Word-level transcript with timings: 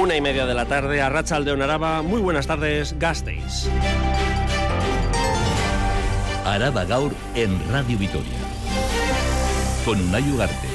Una 0.00 0.16
y 0.16 0.22
media 0.22 0.46
de 0.46 0.54
la 0.54 0.64
tarde, 0.64 1.02
a 1.02 1.10
Rachaldeón 1.10 1.60
Araba. 1.60 2.00
Muy 2.00 2.22
buenas 2.22 2.46
tardes, 2.46 2.98
Gasteiz. 2.98 3.68
Araba 6.46 6.86
Gaur 6.86 7.12
en 7.34 7.60
Radio 7.70 7.98
Vitoria. 7.98 8.38
Con 9.84 10.00
Unai 10.00 10.22
Ugarte. 10.32 10.68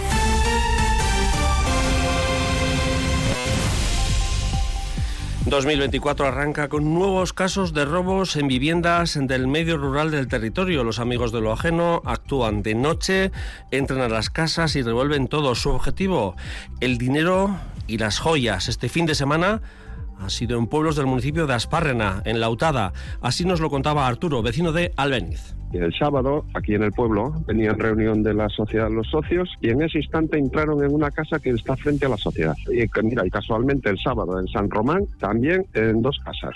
2024 5.45 6.27
arranca 6.27 6.69
con 6.69 6.93
nuevos 6.93 7.33
casos 7.33 7.73
de 7.73 7.85
robos 7.85 8.35
en 8.35 8.47
viviendas 8.47 9.17
del 9.19 9.47
medio 9.47 9.77
rural 9.77 10.11
del 10.11 10.27
territorio. 10.27 10.83
Los 10.83 10.99
amigos 10.99 11.31
de 11.31 11.41
lo 11.41 11.51
ajeno 11.51 12.03
actúan 12.05 12.61
de 12.61 12.75
noche, 12.75 13.31
entran 13.71 14.01
a 14.01 14.09
las 14.09 14.29
casas 14.29 14.75
y 14.75 14.83
revuelven 14.83 15.27
todo. 15.27 15.55
Su 15.55 15.71
objetivo, 15.71 16.35
el 16.79 16.99
dinero 16.99 17.57
y 17.87 17.97
las 17.97 18.19
joyas. 18.19 18.69
Este 18.69 18.89
fin 18.89 19.05
de 19.05 19.15
semana 19.15 19.61
ha 20.19 20.29
sido 20.29 20.57
en 20.57 20.67
pueblos 20.67 20.95
del 20.95 21.05
municipio 21.05 21.47
de 21.47 21.53
Aspárrena, 21.53 22.21
en 22.25 22.39
Lautada. 22.39 22.93
Así 23.21 23.45
nos 23.45 23.59
lo 23.59 23.69
contaba 23.69 24.07
Arturo, 24.07 24.41
vecino 24.41 24.71
de 24.71 24.91
Albeniz. 24.95 25.55
El 25.73 25.93
sábado, 25.93 26.45
aquí 26.53 26.73
en 26.75 26.83
el 26.83 26.91
pueblo, 26.91 27.33
venía 27.47 27.71
en 27.71 27.79
reunión 27.79 28.23
de 28.23 28.33
la 28.33 28.47
sociedad 28.49 28.89
los 28.89 29.07
socios 29.09 29.49
y 29.59 29.69
en 29.69 29.81
ese 29.81 29.97
instante 29.97 30.37
entraron 30.37 30.83
en 30.83 30.93
una 30.93 31.11
casa 31.11 31.39
que 31.39 31.49
está 31.49 31.75
frente 31.75 32.05
a 32.05 32.09
la 32.09 32.17
sociedad. 32.17 32.55
Y 32.71 32.87
mira, 33.03 33.25
y 33.25 33.29
casualmente 33.29 33.89
el 33.89 33.99
sábado 33.99 34.39
en 34.39 34.47
San 34.47 34.69
Román 34.69 35.05
también 35.19 35.65
en 35.73 36.01
dos 36.01 36.17
casas 36.23 36.53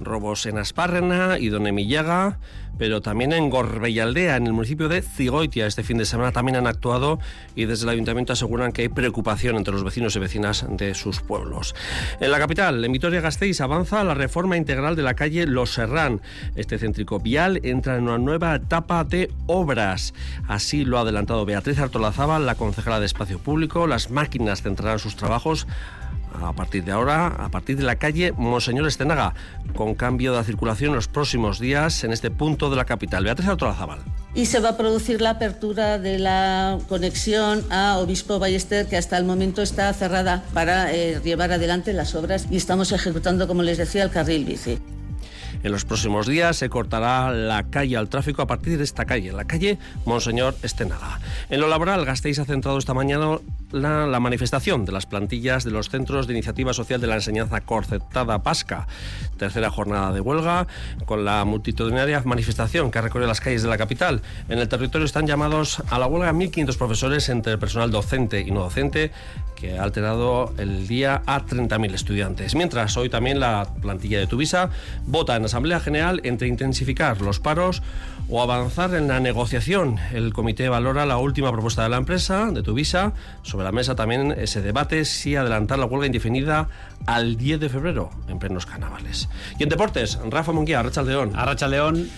robos 0.00 0.46
en 0.46 0.58
Aspárrena 0.58 1.38
y 1.38 1.48
Donemillaga, 1.48 2.38
pero 2.78 3.00
también 3.00 3.32
en 3.32 3.50
Gorbellaldea, 3.50 4.36
en 4.36 4.46
el 4.46 4.52
municipio 4.52 4.88
de 4.88 5.02
Cigoitia. 5.02 5.66
Este 5.66 5.82
fin 5.82 5.98
de 5.98 6.04
semana 6.04 6.32
también 6.32 6.56
han 6.56 6.66
actuado 6.66 7.18
y 7.56 7.64
desde 7.64 7.84
el 7.84 7.90
ayuntamiento 7.90 8.32
aseguran 8.32 8.72
que 8.72 8.82
hay 8.82 8.88
preocupación 8.88 9.56
entre 9.56 9.74
los 9.74 9.84
vecinos 9.84 10.14
y 10.14 10.20
vecinas 10.20 10.64
de 10.70 10.94
sus 10.94 11.20
pueblos. 11.20 11.74
En 12.20 12.30
la 12.30 12.38
capital, 12.38 12.84
en 12.84 12.92
Vitoria-Gasteiz, 12.92 13.60
avanza 13.60 14.04
la 14.04 14.14
reforma 14.14 14.56
integral 14.56 14.94
de 14.94 15.02
la 15.02 15.14
calle 15.14 15.46
Los 15.46 15.74
Serrán. 15.74 16.20
Este 16.54 16.78
céntrico 16.78 17.18
vial 17.18 17.60
entra 17.64 17.96
en 17.96 18.04
una 18.04 18.18
nueva 18.18 18.54
etapa 18.54 19.02
de 19.04 19.30
obras. 19.46 20.14
Así 20.46 20.84
lo 20.84 20.98
ha 20.98 21.02
adelantado 21.02 21.44
Beatriz 21.44 21.78
Artolazaba, 21.80 22.38
la 22.38 22.54
concejala 22.54 23.00
de 23.00 23.06
Espacio 23.06 23.38
Público. 23.38 23.86
Las 23.86 24.10
máquinas 24.10 24.62
centrarán 24.62 24.98
sus 24.98 25.16
trabajos 25.16 25.66
a 26.34 26.52
partir 26.52 26.84
de 26.84 26.92
ahora, 26.92 27.26
a 27.26 27.48
partir 27.50 27.76
de 27.76 27.84
la 27.84 27.96
calle 27.96 28.32
Monseñor 28.32 28.86
Estenaga, 28.86 29.34
con 29.74 29.94
cambio 29.94 30.34
de 30.34 30.44
circulación 30.44 30.94
los 30.94 31.08
próximos 31.08 31.58
días 31.58 32.04
en 32.04 32.12
este 32.12 32.30
punto 32.30 32.70
de 32.70 32.76
la 32.76 32.84
capital. 32.84 33.24
Beatriz 33.24 33.48
Autorazabal. 33.48 34.00
Y 34.34 34.46
se 34.46 34.60
va 34.60 34.70
a 34.70 34.76
producir 34.76 35.20
la 35.20 35.30
apertura 35.30 35.98
de 35.98 36.18
la 36.18 36.78
conexión 36.88 37.64
a 37.70 37.98
Obispo 37.98 38.38
Ballester, 38.38 38.86
que 38.86 38.96
hasta 38.96 39.16
el 39.16 39.24
momento 39.24 39.62
está 39.62 39.92
cerrada 39.92 40.44
para 40.52 40.92
eh, 40.92 41.20
llevar 41.24 41.52
adelante 41.52 41.92
las 41.92 42.14
obras 42.14 42.46
y 42.50 42.56
estamos 42.56 42.92
ejecutando, 42.92 43.48
como 43.48 43.62
les 43.62 43.78
decía, 43.78 44.04
el 44.04 44.10
carril 44.10 44.44
bici. 44.44 44.78
En 45.62 45.72
los 45.72 45.84
próximos 45.84 46.26
días 46.26 46.56
se 46.56 46.68
cortará 46.68 47.32
la 47.32 47.64
calle 47.64 47.96
al 47.96 48.08
tráfico 48.08 48.42
a 48.42 48.46
partir 48.46 48.78
de 48.78 48.84
esta 48.84 49.04
calle, 49.04 49.32
la 49.32 49.44
calle 49.44 49.78
Monseñor 50.04 50.54
Estenaga. 50.62 51.20
En 51.50 51.60
lo 51.60 51.68
laboral, 51.68 52.04
Gasteiz 52.04 52.38
ha 52.38 52.44
centrado 52.44 52.78
esta 52.78 52.94
mañana 52.94 53.38
la, 53.72 54.20
manifestación 54.20 54.84
de 54.84 54.92
las 54.92 55.06
plantillas 55.06 55.64
de 55.64 55.70
los 55.70 55.88
centros 55.88 56.26
de 56.26 56.32
iniciativa 56.32 56.72
social 56.72 57.00
de 57.00 57.06
la 57.06 57.16
enseñanza 57.16 57.60
corceptada 57.60 58.42
Pasca. 58.42 58.86
Tercera 59.36 59.70
jornada 59.70 60.12
de 60.12 60.20
huelga 60.20 60.66
con 61.04 61.24
la 61.24 61.44
multitudinaria 61.44 62.22
manifestación 62.24 62.90
que 62.90 62.98
ha 62.98 63.02
recorrido 63.02 63.28
las 63.28 63.40
calles 63.40 63.62
de 63.62 63.68
la 63.68 63.78
capital. 63.78 64.22
En 64.48 64.58
el 64.58 64.68
territorio 64.68 65.04
están 65.04 65.26
llamados 65.26 65.82
a 65.90 65.98
la 65.98 66.06
huelga 66.06 66.32
1.500 66.32 66.76
profesores 66.76 67.28
entre 67.28 67.52
el 67.52 67.58
personal 67.58 67.90
docente 67.90 68.40
y 68.40 68.50
no 68.50 68.60
docente 68.60 69.12
que 69.54 69.76
ha 69.76 69.82
alterado 69.82 70.54
el 70.58 70.86
día 70.86 71.22
a 71.26 71.44
30.000 71.44 71.94
estudiantes. 71.94 72.54
Mientras 72.54 72.96
hoy 72.96 73.08
también 73.08 73.40
la 73.40 73.66
plantilla 73.80 74.20
de 74.20 74.28
Tuvisa 74.28 74.70
vota 75.04 75.34
en 75.34 75.44
Asamblea 75.48 75.80
General 75.80 76.20
entre 76.24 76.48
intensificar 76.48 77.20
los 77.20 77.40
paros 77.40 77.82
o 78.28 78.40
avanzar 78.42 78.94
en 78.94 79.08
la 79.08 79.20
negociación. 79.20 79.96
El 80.12 80.32
comité 80.32 80.68
valora 80.68 81.04
la 81.04 81.18
última 81.18 81.50
propuesta 81.50 81.82
de 81.82 81.88
la 81.88 81.96
empresa, 81.96 82.50
de 82.52 82.62
Tuvisa. 82.62 83.12
Sobre 83.42 83.64
la 83.64 83.72
mesa 83.72 83.96
también 83.96 84.32
ese 84.32 84.62
debate 84.62 85.04
si 85.04 85.36
adelantar 85.36 85.78
la 85.78 85.86
huelga 85.86 86.06
indefinida 86.06 86.68
al 87.06 87.36
10 87.36 87.60
de 87.60 87.68
febrero 87.68 88.10
en 88.28 88.38
plenos 88.38 88.66
carnavales. 88.66 89.28
Y 89.58 89.62
en 89.62 89.68
deportes, 89.68 90.18
Rafa 90.30 90.52
Munguía, 90.52 90.80
Arracha 90.80 91.02
León. 91.02 91.32
Arracha 91.34 91.68
León. 91.68 92.08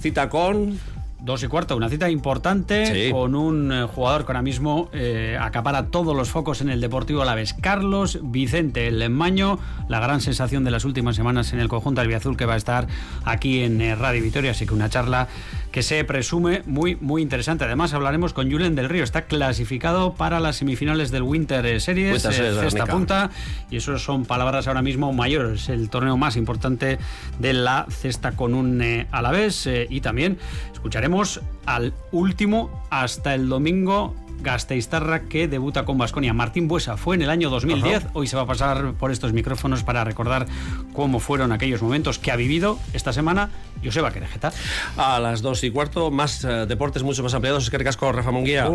Cita 0.00 0.28
con 0.28 0.78
Dos 1.24 1.40
y 1.44 1.46
cuarto, 1.46 1.76
una 1.76 1.88
cita 1.88 2.10
importante 2.10 3.12
con 3.12 3.36
un 3.36 3.70
eh, 3.70 3.86
jugador 3.86 4.24
que 4.24 4.32
ahora 4.32 4.42
mismo 4.42 4.90
eh, 4.92 5.38
acapara 5.40 5.86
todos 5.86 6.16
los 6.16 6.30
focos 6.30 6.60
en 6.62 6.68
el 6.68 6.80
Deportivo 6.80 7.22
Alavés. 7.22 7.54
Carlos 7.54 8.18
Vicente, 8.24 8.88
el 8.88 9.08
Maño, 9.08 9.60
la 9.88 10.00
gran 10.00 10.20
sensación 10.20 10.64
de 10.64 10.72
las 10.72 10.84
últimas 10.84 11.14
semanas 11.14 11.52
en 11.52 11.60
el 11.60 11.68
conjunto 11.68 12.00
albiazul 12.00 12.36
que 12.36 12.44
va 12.44 12.54
a 12.54 12.56
estar 12.56 12.88
aquí 13.24 13.62
en 13.62 13.80
eh, 13.80 13.94
Radio 13.94 14.20
Vitoria. 14.20 14.50
Así 14.50 14.66
que 14.66 14.74
una 14.74 14.88
charla 14.88 15.28
que 15.72 15.82
se 15.82 16.04
presume 16.04 16.62
muy, 16.66 16.96
muy 16.96 17.22
interesante. 17.22 17.64
Además, 17.64 17.94
hablaremos 17.94 18.34
con 18.34 18.50
Julen 18.50 18.74
del 18.74 18.88
Río. 18.88 19.02
Está 19.02 19.22
clasificado 19.22 20.14
para 20.14 20.38
las 20.38 20.56
semifinales 20.56 21.10
del 21.10 21.22
Winter 21.22 21.80
Series, 21.80 22.24
esta 22.24 22.86
punta. 22.86 23.30
Y 23.70 23.76
eso 23.76 23.98
son 23.98 24.26
palabras 24.26 24.68
ahora 24.68 24.82
mismo 24.82 25.12
mayores. 25.12 25.70
El 25.70 25.88
torneo 25.88 26.16
más 26.16 26.36
importante 26.36 26.98
de 27.38 27.52
la 27.54 27.86
cesta 27.88 28.32
con 28.32 28.54
un 28.54 28.82
Alavés. 29.10 29.68
y 29.88 30.00
también 30.02 30.38
escucharemos 30.72 31.40
al 31.64 31.94
último 32.12 32.86
hasta 32.90 33.34
el 33.34 33.48
domingo 33.48 34.14
Gasteiztarra 34.42 35.20
que 35.20 35.48
debuta 35.48 35.84
con 35.84 35.98
Basconia. 35.98 36.32
Martín 36.32 36.68
Buesa 36.68 36.96
fue 36.96 37.16
en 37.16 37.22
el 37.22 37.30
año 37.30 37.50
2010. 37.50 38.08
Hoy 38.12 38.26
se 38.26 38.36
va 38.36 38.42
a 38.42 38.46
pasar 38.46 38.94
por 38.94 39.10
estos 39.10 39.32
micrófonos 39.32 39.82
para 39.84 40.04
recordar 40.04 40.46
cómo 40.92 41.20
fueron 41.20 41.52
aquellos 41.52 41.82
momentos 41.82 42.18
que 42.18 42.30
ha 42.30 42.36
vivido 42.36 42.78
esta 42.92 43.12
semana 43.12 43.50
Joseba 43.84 44.12
Querejeta. 44.12 44.52
A 44.96 45.20
las 45.20 45.42
2 45.42 45.64
y 45.64 45.70
cuarto, 45.70 46.10
más 46.10 46.44
eh, 46.44 46.66
deportes 46.66 47.02
mucho 47.02 47.22
más 47.22 47.34
ampliados. 47.34 47.64
Es 47.64 47.70
que 47.70 47.78
Casco, 47.82 48.12
Rafa 48.12 48.30
Munguía. 48.30 48.70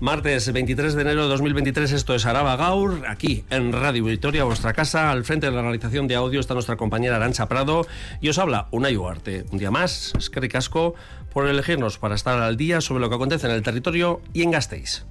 Martes 0.00 0.52
23 0.52 0.94
de 0.94 1.02
enero 1.02 1.22
de 1.22 1.28
2023, 1.28 1.92
esto 1.92 2.14
es 2.14 2.26
Araba 2.26 2.56
Gaur, 2.56 3.04
aquí 3.06 3.44
en 3.50 3.72
Radio 3.72 4.04
Victoria, 4.04 4.44
vuestra 4.44 4.72
casa. 4.72 5.10
Al 5.10 5.24
frente 5.24 5.46
de 5.46 5.52
la 5.52 5.62
realización 5.62 6.08
de 6.08 6.16
audio 6.16 6.40
está 6.40 6.54
nuestra 6.54 6.76
compañera 6.76 7.16
Arancha 7.16 7.46
Prado 7.46 7.86
y 8.20 8.28
os 8.28 8.38
habla 8.38 8.66
Unai 8.72 8.96
Ugarte. 8.96 9.44
Un 9.52 9.58
día 9.58 9.70
más, 9.70 10.12
es 10.18 10.30
que 10.30 10.40
Casco 10.48 10.94
por 11.32 11.46
elegirnos 11.46 11.98
para 11.98 12.14
estar 12.14 12.40
al 12.40 12.56
día 12.56 12.80
sobre 12.80 13.00
lo 13.00 13.08
que 13.08 13.16
acontece 13.16 13.46
en 13.46 13.52
el 13.52 13.62
territorio 13.62 14.20
y 14.32 14.42
en 14.42 14.50
Gasteiz. 14.50 15.04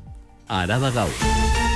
Araba 0.48 0.92
Gaur. 0.92 1.69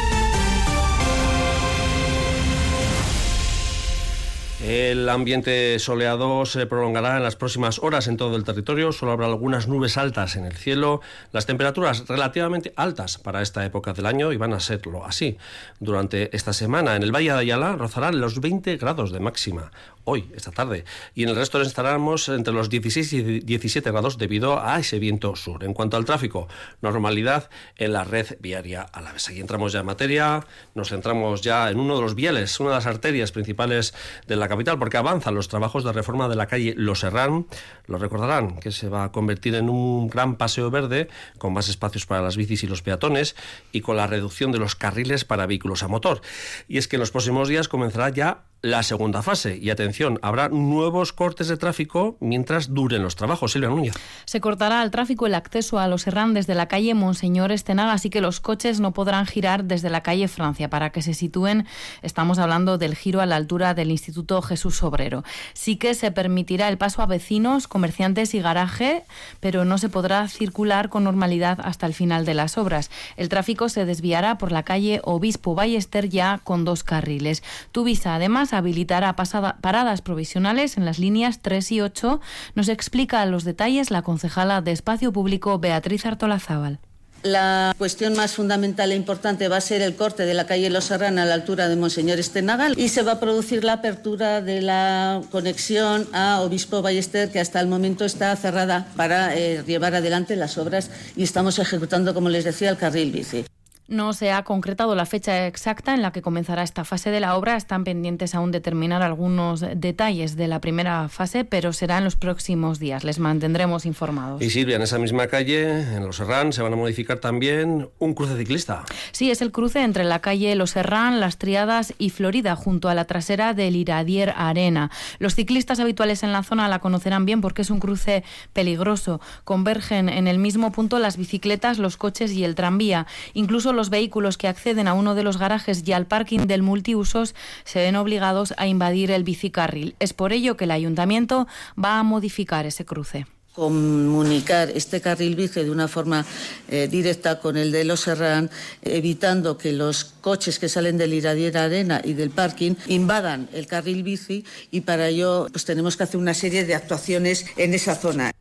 El 4.64 5.10
ambiente 5.10 5.78
soleado 5.78 6.46
se 6.46 6.66
prolongará 6.66 7.18
en 7.18 7.24
las 7.24 7.36
próximas 7.36 7.80
horas 7.80 8.08
en 8.08 8.16
todo 8.16 8.38
el 8.38 8.46
territorio. 8.46 8.94
Solo 8.94 9.12
habrá 9.12 9.26
algunas 9.26 9.68
nubes 9.68 9.98
altas 9.98 10.38
en 10.38 10.46
el 10.46 10.56
cielo. 10.56 11.02
Las 11.34 11.46
temperaturas 11.46 12.08
relativamente 12.08 12.72
altas 12.78 13.18
para 13.18 13.42
esta 13.42 13.66
época 13.66 13.92
del 13.92 14.06
año 14.06 14.32
y 14.32 14.38
van 14.38 14.54
a 14.54 14.62
serlo 14.62 15.06
así. 15.06 15.38
Durante 15.82 16.34
esta 16.34 16.54
semana 16.54 16.96
en 16.96 17.04
el 17.04 17.12
Valle 17.12 17.34
de 17.34 17.40
Ayala 17.40 17.76
rozarán 17.76 18.22
los 18.22 18.40
20 18.40 18.78
grados 18.78 19.12
de 19.12 19.20
máxima 19.20 19.70
hoy, 20.06 20.30
esta 20.36 20.52
tarde. 20.52 20.84
Y 21.16 21.24
en 21.24 21.30
el 21.30 21.36
resto 21.36 21.62
estaremos 21.62 22.28
entre 22.30 22.54
los 22.54 22.70
16 22.70 23.14
y 23.14 23.40
17 23.40 23.92
grados 23.92 24.18
debido 24.18 24.62
a 24.62 24.80
ese 24.80 25.00
viento 25.00 25.36
sur. 25.36 25.64
En 25.64 25.74
cuanto 25.74 25.98
al 25.98 26.06
tráfico, 26.06 26.48
normalidad 26.82 27.50
en 27.78 27.94
la 27.94 28.04
red 28.04 28.38
viaria 28.40 28.82
a 28.82 29.02
la 29.02 29.14
vez. 29.14 29.30
Aquí 29.30 29.40
entramos 29.40 29.74
ya 29.74 29.80
en 29.80 29.86
materia, 29.86 30.46
nos 30.76 30.90
centramos 30.90 31.42
ya 31.42 31.70
en 31.70 31.80
uno 31.80 31.96
de 31.96 32.02
los 32.02 32.16
viales, 32.16 32.60
una 32.60 32.72
de 32.72 32.76
las 32.76 32.86
arterias 32.86 33.32
principales 33.32 33.94
de 34.28 34.36
la 34.36 34.48
capital, 34.54 34.80
porque 34.80 34.98
avanzan 34.98 35.36
los 35.36 35.48
trabajos 35.48 35.84
de 35.84 35.92
reforma 35.92 36.28
de 36.30 36.36
la 36.36 36.48
calle 36.48 36.74
Los 36.78 37.02
Serrán. 37.02 37.48
Lo 37.88 37.98
recordarán, 37.98 38.60
que 38.60 38.72
se 38.72 38.90
va 38.90 39.04
a 39.04 39.12
convertir 39.12 39.56
en 39.56 39.70
un 39.70 40.08
gran 40.08 40.36
paseo 40.36 40.72
verde 40.72 41.10
con 41.38 41.54
más 41.54 41.70
espacios 41.70 42.06
para 42.06 42.22
las 42.22 42.38
bicis 42.38 42.64
y 42.64 42.68
los 42.68 42.82
peatones 42.82 43.36
y 43.72 43.82
con 43.82 43.98
la 43.98 44.08
reducción 44.08 44.52
de 44.52 44.60
los 44.60 44.76
carriles 44.76 45.26
para 45.26 45.46
vehículos 45.46 45.84
a 45.84 45.88
motor. 45.88 46.22
Y 46.68 46.78
es 46.78 46.88
que 46.88 46.96
en 46.96 47.02
los 47.02 47.12
próximos 47.12 47.50
días 47.50 47.68
comenzará 47.68 48.10
ya 48.10 48.44
la 48.64 48.82
segunda 48.82 49.22
fase. 49.22 49.60
Y 49.62 49.70
atención, 49.70 50.20
habrá 50.22 50.48
nuevos 50.48 51.12
cortes 51.12 51.50
de 51.50 51.58
tráfico 51.58 52.16
mientras 52.22 52.74
duren 52.74 53.04
los 53.04 53.18
trabajos. 53.18 53.52
Silvia 53.52 53.70
Núñez. 53.70 53.94
Se 54.24 54.40
cortará 54.40 54.80
al 54.80 54.90
tráfico 54.90 55.28
el 55.28 55.36
acceso 55.36 55.80
a 55.80 55.88
los 55.90 56.08
Herrán 56.08 56.34
desde 56.34 56.56
la 56.56 56.70
calle 56.70 56.94
Monseñor 56.94 57.52
Estenaga, 57.52 57.92
así 57.92 58.10
que 58.10 58.22
los 58.22 58.40
coches 58.40 58.80
no 58.80 58.94
podrán 58.94 59.26
girar 59.26 59.66
desde 59.66 59.90
la 59.90 60.02
calle 60.02 60.30
Francia. 60.30 60.70
Para 60.70 60.92
que 60.92 61.02
se 61.02 61.14
sitúen, 61.14 61.68
estamos 62.02 62.40
hablando 62.40 62.78
del 62.78 62.96
giro 62.96 63.20
a 63.20 63.26
la 63.26 63.36
altura 63.36 63.74
del 63.74 63.92
Instituto 63.92 64.42
Jesús 64.42 64.82
Obrero. 64.82 65.26
Sí 65.52 65.76
que 65.76 65.94
se 65.94 66.12
permitirá 66.12 66.70
el 66.70 66.78
paso 66.78 67.02
a 67.02 67.06
vecinos, 67.06 67.68
comerciantes 67.68 68.34
y 68.34 68.40
garaje, 68.40 69.04
pero 69.42 69.66
no 69.66 69.78
se 69.78 69.90
podrá 69.90 70.30
circular 70.30 70.88
con 70.88 71.04
normalidad 71.04 71.60
hasta 71.62 71.86
el 71.86 71.94
final 71.94 72.24
de 72.24 72.34
las 72.34 72.58
obras. 72.58 72.90
El 73.18 73.28
tráfico 73.28 73.68
se 73.68 73.84
desviará 73.84 74.38
por 74.38 74.54
la 74.54 74.64
calle 74.64 75.02
Obispo 75.04 75.54
Ballester 75.54 76.08
ya 76.08 76.40
con 76.46 76.64
dos 76.64 76.86
carriles. 76.86 77.44
Tuvisa, 77.74 78.16
además, 78.16 78.53
habilitará 78.54 79.16
paradas 79.16 80.02
provisionales 80.02 80.78
en 80.78 80.86
las 80.86 81.00
líneas 81.00 81.42
3 81.42 81.72
y 81.72 81.82
8, 81.82 82.22
nos 82.56 82.70
explica 82.70 83.26
los 83.26 83.44
detalles 83.44 83.92
la 83.92 84.02
concejala 84.02 84.62
de 84.62 84.72
Espacio 84.72 85.12
Público 85.12 85.60
Beatriz 85.60 86.06
Artolazábal. 86.06 86.80
La 87.24 87.74
cuestión 87.78 88.18
más 88.18 88.34
fundamental 88.34 88.92
e 88.92 88.96
importante 88.96 89.48
va 89.48 89.56
a 89.56 89.62
ser 89.62 89.82
el 89.82 89.96
corte 89.96 90.26
de 90.26 90.34
la 90.34 90.46
calle 90.46 90.70
Los 90.70 90.86
Serrana 90.86 91.24
a 91.24 91.26
la 91.26 91.36
altura 91.36 91.70
de 91.70 91.78
Monseñor 91.78 92.20
Estenagal 92.20 92.78
y 92.78 92.90
se 92.90 93.02
va 93.02 93.14
a 93.14 93.20
producir 93.22 93.64
la 93.64 93.74
apertura 93.74 94.42
de 94.42 94.62
la 94.62 95.22
conexión 95.32 96.06
a 96.12 96.42
Obispo 96.42 96.82
Ballester 96.82 97.32
que 97.32 97.40
hasta 97.40 97.62
el 97.62 97.68
momento 97.68 98.04
está 98.04 98.36
cerrada 98.36 98.88
para 98.98 99.38
eh, 99.38 99.64
llevar 99.66 99.96
adelante 99.96 100.36
las 100.36 100.58
obras 100.58 100.90
y 101.16 101.24
estamos 101.24 101.60
ejecutando, 101.60 102.14
como 102.14 102.28
les 102.28 102.44
decía, 102.44 102.70
el 102.70 102.76
carril 102.76 103.14
bici. 103.14 103.46
No 103.90 104.14
se 104.14 104.32
ha 104.32 104.44
concretado 104.44 104.96
la 104.96 105.06
fecha 105.06 105.46
exacta 105.46 105.94
en 105.94 106.02
la 106.02 106.14
que 106.14 106.22
comenzará 106.22 106.64
esta 106.64 106.86
fase 106.86 107.12
de 107.12 107.20
la 107.20 107.36
obra. 107.36 107.58
Están 107.58 107.84
pendientes 107.84 108.34
aún 108.34 108.52
determinar 108.52 109.02
algunos 109.02 109.60
detalles 109.76 110.38
de 110.38 110.48
la 110.48 110.62
primera 110.62 111.10
fase, 111.10 111.44
pero 111.44 111.74
será 111.74 111.98
en 111.98 112.06
los 112.06 112.16
próximos 112.16 112.80
días. 112.80 113.04
Les 113.04 113.20
mantendremos 113.20 113.86
informados. 113.86 114.42
Y 114.42 114.50
Silvia, 114.50 114.78
en 114.78 114.84
esa 114.84 115.00
misma 115.00 115.28
calle, 115.28 115.82
en 115.82 116.06
Los 116.06 116.22
Herrán, 116.22 116.54
se 116.54 116.62
van 116.62 116.72
a 116.72 116.76
modificar 116.78 117.18
también 117.18 117.90
un 118.00 118.14
cruce 118.14 118.38
ciclista. 118.38 118.86
Sí, 119.12 119.32
es 119.32 119.42
el 119.42 119.52
cruce 119.52 119.84
entre 119.84 120.06
la 120.06 120.20
calle 120.20 120.56
Los 120.56 120.78
Herrán, 120.78 121.20
Las 121.20 121.38
Triadas 121.38 121.94
y 121.98 122.10
Florida, 122.10 122.56
junto 122.56 122.88
a 122.88 122.96
la 122.96 123.04
trasera 123.04 123.54
del 123.54 123.76
Iradier 123.76 124.34
Arena. 124.38 124.92
Los 125.20 125.36
ciclistas 125.36 125.82
habituales 125.82 126.24
en 126.24 126.32
la 126.32 126.44
zona 126.44 126.70
la 126.70 126.80
conocerán 126.80 127.26
bien 127.26 127.42
porque 127.42 127.64
es 127.64 127.70
un 127.70 127.80
cruce 127.80 128.24
peligroso. 128.54 129.20
Convergen 129.44 130.08
en 130.08 130.30
el 130.30 130.40
mismo 130.40 130.72
punto 130.72 131.00
las 131.00 131.18
bicicletas, 131.18 131.80
los 131.80 131.98
coches 131.98 132.32
y 132.32 132.46
el 132.46 132.56
tranvía. 132.56 133.08
Incluso 133.34 133.73
los 133.74 133.90
vehículos 133.90 134.38
que 134.38 134.48
acceden 134.48 134.88
a 134.88 134.94
uno 134.94 135.16
de 135.16 135.24
los 135.24 135.38
garajes 135.38 135.84
y 135.86 135.92
al 135.94 136.06
parking 136.06 136.48
del 136.48 136.64
multiusos 136.64 137.36
se 137.64 137.80
ven 137.80 137.96
obligados 137.96 138.54
a 138.58 138.68
invadir 138.68 139.12
el 139.12 139.24
bicicarril. 139.24 139.96
Es 140.00 140.14
por 140.14 140.34
ello 140.34 140.58
que 140.58 140.66
el 140.66 140.72
ayuntamiento 140.72 141.48
va 141.82 142.00
a 142.00 142.04
modificar 142.04 142.66
ese 142.66 142.86
cruce 142.86 143.26
comunicar 143.54 144.72
este 144.72 145.00
carril 145.00 145.36
bici 145.36 145.64
de 145.64 145.70
una 145.70 145.88
forma 145.88 146.26
eh, 146.70 146.88
directa 146.90 147.40
con 147.40 147.56
el 147.56 147.72
de 147.72 147.84
los 147.84 148.02
Serrán, 148.02 148.50
evitando 148.82 149.58
que 149.58 149.72
los 149.74 150.06
coches 150.22 150.58
que 150.58 150.68
salen 150.70 150.98
del 150.98 151.14
Iradier 151.14 151.58
Arena 151.58 152.02
y 152.04 152.14
del 152.14 152.32
parking 152.32 152.74
invadan 152.88 153.50
el 153.54 153.68
carril 153.68 154.02
bici 154.02 154.44
y 154.72 154.82
para 154.82 155.08
ello 155.08 155.48
pues 155.52 155.66
tenemos 155.66 155.96
que 155.96 156.04
hacer 156.04 156.20
una 156.20 156.34
serie 156.34 156.66
de 156.66 156.74
actuaciones 156.74 157.46
en 157.56 157.74
esa 157.74 157.96
zona. 157.96 158.32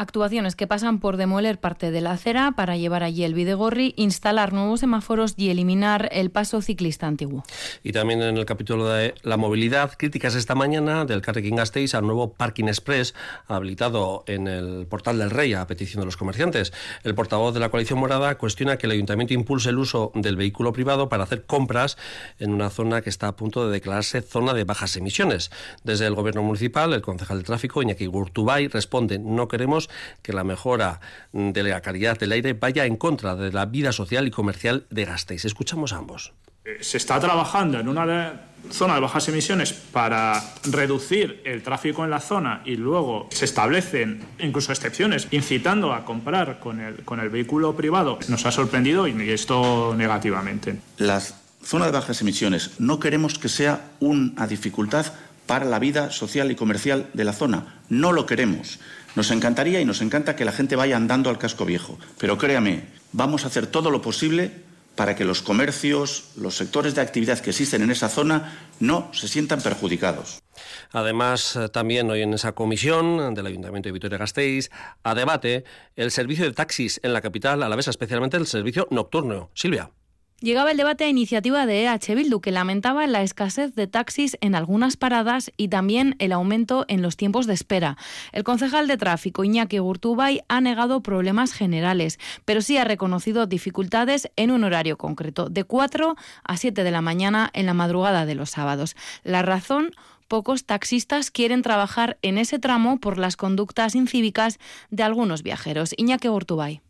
Actuaciones 0.00 0.54
que 0.54 0.68
pasan 0.68 1.00
por 1.00 1.16
demoler 1.16 1.58
parte 1.58 1.90
de 1.90 2.00
la 2.00 2.12
acera 2.12 2.52
para 2.52 2.76
llevar 2.76 3.02
allí 3.02 3.24
el 3.24 3.34
Videgorri, 3.34 3.94
instalar 3.96 4.52
nuevos 4.52 4.78
semáforos 4.78 5.34
y 5.36 5.50
eliminar 5.50 6.08
el 6.12 6.30
paso 6.30 6.62
ciclista 6.62 7.08
antiguo. 7.08 7.42
Y 7.82 7.90
también 7.90 8.22
en 8.22 8.36
el 8.36 8.44
capítulo 8.44 8.86
de 8.86 9.16
la 9.24 9.36
movilidad, 9.36 9.94
críticas 9.98 10.36
esta 10.36 10.54
mañana 10.54 11.04
del 11.04 11.20
Carrequín 11.20 11.56
Gasteiz 11.56 11.96
al 11.96 12.06
nuevo 12.06 12.32
Parking 12.32 12.66
Express 12.66 13.12
habilitado 13.48 14.22
en 14.28 14.46
el 14.46 14.86
Portal 14.86 15.18
del 15.18 15.30
Rey 15.30 15.54
a 15.54 15.66
petición 15.66 15.98
de 16.02 16.06
los 16.06 16.16
comerciantes. 16.16 16.72
El 17.02 17.16
portavoz 17.16 17.52
de 17.52 17.58
la 17.58 17.70
coalición 17.70 17.98
morada 17.98 18.38
cuestiona 18.38 18.76
que 18.78 18.86
el 18.86 18.92
ayuntamiento 18.92 19.34
impulse 19.34 19.70
el 19.70 19.78
uso 19.78 20.12
del 20.14 20.36
vehículo 20.36 20.72
privado 20.72 21.08
para 21.08 21.24
hacer 21.24 21.44
compras 21.44 21.98
en 22.38 22.52
una 22.52 22.70
zona 22.70 23.00
que 23.00 23.10
está 23.10 23.26
a 23.26 23.34
punto 23.34 23.66
de 23.66 23.72
declararse 23.72 24.22
zona 24.22 24.54
de 24.54 24.62
bajas 24.62 24.96
emisiones. 24.96 25.50
Desde 25.82 26.06
el 26.06 26.14
gobierno 26.14 26.44
municipal, 26.44 26.92
el 26.92 27.02
concejal 27.02 27.38
de 27.38 27.44
tráfico, 27.44 27.82
Iñaki 27.82 28.06
Gurtubay, 28.06 28.68
responde, 28.68 29.18
no 29.18 29.48
queremos 29.48 29.87
que 30.22 30.32
la 30.32 30.44
mejora 30.44 31.00
de 31.32 31.62
la 31.62 31.80
calidad 31.80 32.18
del 32.18 32.32
aire 32.32 32.52
vaya 32.52 32.86
en 32.86 32.96
contra 32.96 33.36
de 33.36 33.52
la 33.52 33.66
vida 33.66 33.92
social 33.92 34.26
y 34.26 34.30
comercial 34.30 34.86
de 34.90 35.04
Gasteiz. 35.04 35.44
Escuchamos 35.44 35.92
a 35.92 35.96
ambos. 35.96 36.32
Eh, 36.64 36.78
se 36.80 36.98
está 36.98 37.18
trabajando 37.18 37.80
en 37.80 37.88
una 37.88 38.42
zona 38.70 38.94
de 38.94 39.00
bajas 39.00 39.28
emisiones 39.28 39.72
para 39.72 40.42
reducir 40.64 41.40
el 41.44 41.62
tráfico 41.62 42.04
en 42.04 42.10
la 42.10 42.20
zona 42.20 42.62
y 42.64 42.76
luego 42.76 43.28
se 43.30 43.44
establecen 43.44 44.22
incluso 44.38 44.72
excepciones 44.72 45.28
incitando 45.30 45.94
a 45.94 46.04
comprar 46.04 46.58
con 46.58 46.80
el, 46.80 47.04
con 47.04 47.20
el 47.20 47.30
vehículo 47.30 47.74
privado, 47.74 48.18
nos 48.28 48.44
ha 48.44 48.52
sorprendido 48.52 49.06
y 49.06 49.30
esto 49.30 49.94
negativamente. 49.96 50.78
Las 50.98 51.34
zonas 51.62 51.88
de 51.88 51.92
bajas 51.92 52.20
emisiones 52.20 52.72
no 52.78 53.00
queremos 53.00 53.38
que 53.38 53.48
sea 53.48 53.90
una 54.00 54.46
dificultad 54.46 55.06
para 55.46 55.64
la 55.64 55.78
vida 55.78 56.10
social 56.10 56.50
y 56.50 56.54
comercial 56.56 57.08
de 57.14 57.24
la 57.24 57.32
zona. 57.32 57.80
No 57.88 58.12
lo 58.12 58.26
queremos. 58.26 58.78
Nos 59.16 59.30
encantaría 59.30 59.80
y 59.80 59.84
nos 59.84 60.00
encanta 60.00 60.36
que 60.36 60.44
la 60.44 60.52
gente 60.52 60.76
vaya 60.76 60.96
andando 60.96 61.30
al 61.30 61.38
casco 61.38 61.64
viejo, 61.64 61.98
pero 62.18 62.38
créame, 62.38 62.84
vamos 63.12 63.44
a 63.44 63.48
hacer 63.48 63.66
todo 63.66 63.90
lo 63.90 64.02
posible 64.02 64.52
para 64.98 65.14
que 65.14 65.24
los 65.24 65.42
comercios, 65.42 66.32
los 66.36 66.56
sectores 66.56 66.96
de 66.96 67.00
actividad 67.00 67.38
que 67.38 67.50
existen 67.50 67.82
en 67.82 67.92
esa 67.92 68.08
zona 68.08 68.58
no 68.80 69.10
se 69.14 69.28
sientan 69.28 69.60
perjudicados. 69.60 70.42
Además, 70.90 71.54
eh, 71.54 71.68
también 71.68 72.10
hoy 72.10 72.22
en 72.22 72.34
esa 72.34 72.50
comisión 72.52 73.32
del 73.32 73.46
Ayuntamiento 73.46 73.88
de 73.88 73.92
Vitoria-Gasteiz 73.92 74.70
a 75.04 75.14
debate 75.14 75.62
el 75.94 76.10
servicio 76.10 76.44
de 76.44 76.52
taxis 76.52 76.98
en 77.04 77.12
la 77.12 77.20
capital, 77.20 77.62
a 77.62 77.68
la 77.68 77.76
vez 77.76 77.86
especialmente 77.86 78.36
el 78.36 78.48
servicio 78.48 78.88
nocturno. 78.90 79.50
Silvia. 79.54 79.92
Llegaba 80.40 80.70
el 80.70 80.76
debate 80.76 81.02
a 81.02 81.08
iniciativa 81.08 81.66
de 81.66 81.82
EH 81.82 82.14
Bildu, 82.14 82.40
que 82.40 82.52
lamentaba 82.52 83.04
la 83.08 83.22
escasez 83.22 83.74
de 83.74 83.88
taxis 83.88 84.38
en 84.40 84.54
algunas 84.54 84.96
paradas 84.96 85.50
y 85.56 85.66
también 85.66 86.14
el 86.20 86.30
aumento 86.30 86.84
en 86.86 87.02
los 87.02 87.16
tiempos 87.16 87.48
de 87.48 87.54
espera. 87.54 87.96
El 88.30 88.44
concejal 88.44 88.86
de 88.86 88.96
tráfico, 88.96 89.42
Iñaki 89.42 89.78
Gurtubay, 89.78 90.42
ha 90.46 90.60
negado 90.60 91.02
problemas 91.02 91.52
generales, 91.52 92.20
pero 92.44 92.62
sí 92.62 92.76
ha 92.76 92.84
reconocido 92.84 93.46
dificultades 93.46 94.30
en 94.36 94.52
un 94.52 94.62
horario 94.62 94.96
concreto, 94.96 95.48
de 95.48 95.64
4 95.64 96.14
a 96.44 96.56
7 96.56 96.84
de 96.84 96.90
la 96.92 97.02
mañana 97.02 97.50
en 97.52 97.66
la 97.66 97.74
madrugada 97.74 98.24
de 98.24 98.36
los 98.36 98.50
sábados. 98.50 98.94
La 99.24 99.42
razón 99.42 99.90
pocos 100.28 100.66
taxistas 100.66 101.32
quieren 101.32 101.62
trabajar 101.62 102.16
en 102.22 102.38
ese 102.38 102.60
tramo 102.60 103.00
por 103.00 103.18
las 103.18 103.36
conductas 103.36 103.96
incívicas 103.96 104.60
de 104.90 105.02
algunos 105.02 105.42
viajeros. 105.42 105.94
Iñaki 105.96 106.28
Gurtubay. 106.28 106.80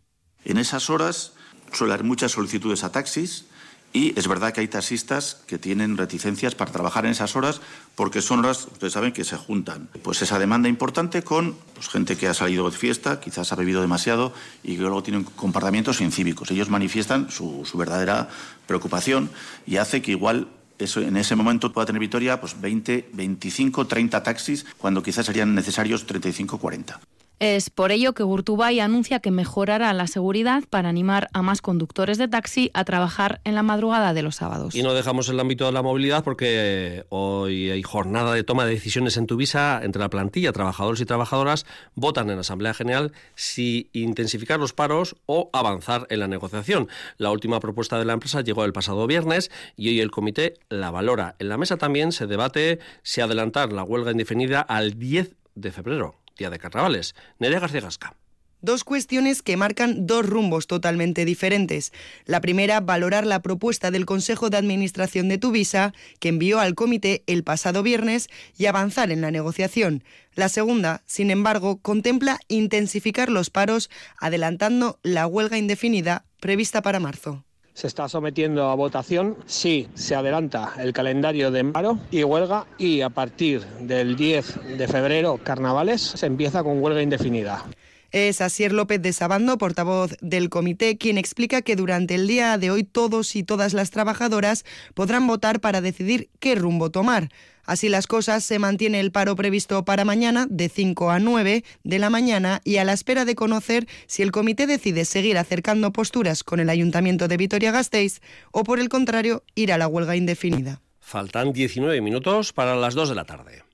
En 0.44 0.58
esas 0.58 0.90
horas 0.90 1.32
suele 1.72 1.94
haber 1.94 2.04
muchas 2.04 2.32
solicitudes 2.32 2.84
a 2.84 2.92
taxis 2.92 3.46
y 3.92 4.18
es 4.18 4.28
verdad 4.28 4.52
que 4.52 4.60
hay 4.60 4.68
taxistas 4.68 5.38
que 5.46 5.58
tienen 5.58 5.96
reticencias 5.96 6.54
para 6.54 6.70
trabajar 6.70 7.06
en 7.06 7.12
esas 7.12 7.36
horas 7.36 7.62
porque 7.94 8.20
son 8.20 8.40
horas, 8.40 8.68
ustedes 8.70 8.92
saben, 8.92 9.12
que 9.12 9.24
se 9.24 9.36
juntan. 9.36 9.88
Pues 10.02 10.20
esa 10.20 10.38
demanda 10.38 10.68
importante 10.68 11.22
con 11.22 11.56
pues, 11.74 11.88
gente 11.88 12.16
que 12.16 12.28
ha 12.28 12.34
salido 12.34 12.68
de 12.70 12.76
fiesta, 12.76 13.18
quizás 13.18 13.50
ha 13.52 13.56
bebido 13.56 13.80
demasiado 13.80 14.34
y 14.62 14.76
que 14.76 14.82
luego 14.82 15.02
tienen 15.02 15.24
comportamientos 15.24 16.02
incívicos. 16.02 16.50
Ellos 16.50 16.68
manifiestan 16.68 17.30
su, 17.30 17.64
verdadera 17.74 18.28
preocupación 18.66 19.30
y 19.66 19.78
hace 19.78 20.02
que 20.02 20.10
igual 20.10 20.48
eso, 20.78 21.00
en 21.00 21.16
ese 21.16 21.34
momento 21.34 21.72
pueda 21.72 21.86
tener 21.86 22.00
Vitoria 22.00 22.40
pues 22.40 22.60
20, 22.60 23.08
25, 23.12 23.86
30 23.86 24.22
taxis 24.22 24.66
cuando 24.76 25.02
quizás 25.02 25.26
serían 25.26 25.54
necesarios 25.54 26.06
35, 26.06 26.58
40. 26.58 27.00
Es 27.40 27.70
por 27.70 27.92
ello 27.92 28.14
que 28.14 28.24
Gurtubay 28.24 28.80
anuncia 28.80 29.20
que 29.20 29.30
mejorará 29.30 29.92
la 29.92 30.08
seguridad 30.08 30.64
para 30.68 30.88
animar 30.88 31.28
a 31.32 31.42
más 31.42 31.62
conductores 31.62 32.18
de 32.18 32.26
taxi 32.26 32.72
a 32.74 32.82
trabajar 32.84 33.40
en 33.44 33.54
la 33.54 33.62
madrugada 33.62 34.12
de 34.12 34.22
los 34.22 34.34
sábados. 34.34 34.74
Y 34.74 34.82
no 34.82 34.92
dejamos 34.92 35.28
el 35.28 35.38
ámbito 35.38 35.64
de 35.66 35.70
la 35.70 35.82
movilidad 35.82 36.24
porque 36.24 37.04
hoy 37.10 37.70
hay 37.70 37.82
jornada 37.82 38.34
de 38.34 38.42
toma 38.42 38.64
de 38.64 38.72
decisiones 38.72 39.16
en 39.16 39.28
Tuvisa 39.28 39.80
entre 39.84 40.00
la 40.00 40.10
plantilla, 40.10 40.52
trabajadores 40.52 41.00
y 41.00 41.06
trabajadoras 41.06 41.64
votan 41.94 42.28
en 42.28 42.36
la 42.36 42.40
Asamblea 42.40 42.74
General 42.74 43.12
si 43.36 43.88
intensificar 43.92 44.58
los 44.58 44.72
paros 44.72 45.14
o 45.26 45.48
avanzar 45.52 46.08
en 46.10 46.18
la 46.18 46.26
negociación. 46.26 46.88
La 47.18 47.30
última 47.30 47.60
propuesta 47.60 48.00
de 48.00 48.04
la 48.04 48.14
empresa 48.14 48.40
llegó 48.40 48.64
el 48.64 48.72
pasado 48.72 49.06
viernes 49.06 49.52
y 49.76 49.90
hoy 49.90 50.00
el 50.00 50.10
comité 50.10 50.54
la 50.70 50.90
valora. 50.90 51.36
En 51.38 51.50
la 51.50 51.56
mesa 51.56 51.76
también 51.76 52.10
se 52.10 52.26
debate 52.26 52.80
si 53.04 53.20
adelantar 53.20 53.72
la 53.72 53.84
huelga 53.84 54.10
indefinida 54.10 54.60
al 54.60 54.98
10 54.98 55.36
de 55.54 55.70
febrero 55.70 56.16
de 56.38 56.58
Carnavales. 56.58 57.14
Nerea 57.38 57.60
García 57.60 57.80
Gasca. 57.80 58.14
Dos 58.60 58.82
cuestiones 58.82 59.42
que 59.42 59.56
marcan 59.56 60.06
dos 60.06 60.26
rumbos 60.26 60.66
totalmente 60.66 61.24
diferentes. 61.24 61.92
La 62.24 62.40
primera, 62.40 62.80
valorar 62.80 63.24
la 63.24 63.40
propuesta 63.40 63.92
del 63.92 64.04
Consejo 64.04 64.50
de 64.50 64.56
Administración 64.56 65.28
de 65.28 65.38
Tuvisa, 65.38 65.94
que 66.18 66.28
envió 66.28 66.58
al 66.58 66.74
comité 66.74 67.22
el 67.28 67.44
pasado 67.44 67.84
viernes, 67.84 68.28
y 68.56 68.66
avanzar 68.66 69.12
en 69.12 69.20
la 69.20 69.30
negociación. 69.30 70.02
La 70.34 70.48
segunda, 70.48 71.02
sin 71.06 71.30
embargo, 71.30 71.80
contempla 71.80 72.40
intensificar 72.48 73.28
los 73.28 73.50
paros, 73.50 73.90
adelantando 74.18 74.98
la 75.04 75.28
huelga 75.28 75.56
indefinida 75.56 76.24
prevista 76.40 76.82
para 76.82 76.98
marzo 76.98 77.44
se 77.78 77.86
está 77.86 78.08
sometiendo 78.08 78.70
a 78.70 78.74
votación 78.74 79.36
si 79.46 79.86
se 79.94 80.16
adelanta 80.16 80.72
el 80.80 80.92
calendario 80.92 81.52
de 81.52 81.62
paro 81.62 81.96
y 82.10 82.24
huelga 82.24 82.66
y 82.76 83.02
a 83.02 83.08
partir 83.08 83.64
del 83.78 84.16
10 84.16 84.76
de 84.76 84.88
febrero, 84.88 85.38
carnavales, 85.44 86.02
se 86.02 86.26
empieza 86.26 86.64
con 86.64 86.82
huelga 86.82 87.02
indefinida. 87.02 87.64
Es 88.10 88.40
Asier 88.40 88.72
López 88.72 89.02
de 89.02 89.12
Sabando, 89.12 89.58
portavoz 89.58 90.16
del 90.22 90.48
comité, 90.48 90.96
quien 90.96 91.18
explica 91.18 91.60
que 91.60 91.76
durante 91.76 92.14
el 92.14 92.26
día 92.26 92.56
de 92.56 92.70
hoy 92.70 92.82
todos 92.82 93.36
y 93.36 93.42
todas 93.42 93.74
las 93.74 93.90
trabajadoras 93.90 94.64
podrán 94.94 95.26
votar 95.26 95.60
para 95.60 95.82
decidir 95.82 96.30
qué 96.40 96.54
rumbo 96.54 96.90
tomar. 96.90 97.28
Así 97.66 97.90
las 97.90 98.06
cosas, 98.06 98.44
se 98.44 98.58
mantiene 98.58 98.98
el 98.98 99.12
paro 99.12 99.36
previsto 99.36 99.84
para 99.84 100.06
mañana 100.06 100.46
de 100.48 100.70
5 100.70 101.10
a 101.10 101.18
9 101.18 101.64
de 101.84 101.98
la 101.98 102.08
mañana 102.08 102.62
y 102.64 102.78
a 102.78 102.84
la 102.84 102.94
espera 102.94 103.26
de 103.26 103.34
conocer 103.34 103.86
si 104.06 104.22
el 104.22 104.32
comité 104.32 104.66
decide 104.66 105.04
seguir 105.04 105.36
acercando 105.36 105.92
posturas 105.92 106.44
con 106.44 106.60
el 106.60 106.70
Ayuntamiento 106.70 107.28
de 107.28 107.36
Vitoria-Gasteiz 107.36 108.22
o, 108.52 108.64
por 108.64 108.80
el 108.80 108.88
contrario, 108.88 109.42
ir 109.54 109.70
a 109.70 109.76
la 109.76 109.86
huelga 109.86 110.16
indefinida. 110.16 110.80
Faltan 110.98 111.52
19 111.52 112.00
minutos 112.00 112.54
para 112.54 112.74
las 112.74 112.94
2 112.94 113.10
de 113.10 113.14
la 113.14 113.24
tarde. 113.26 113.67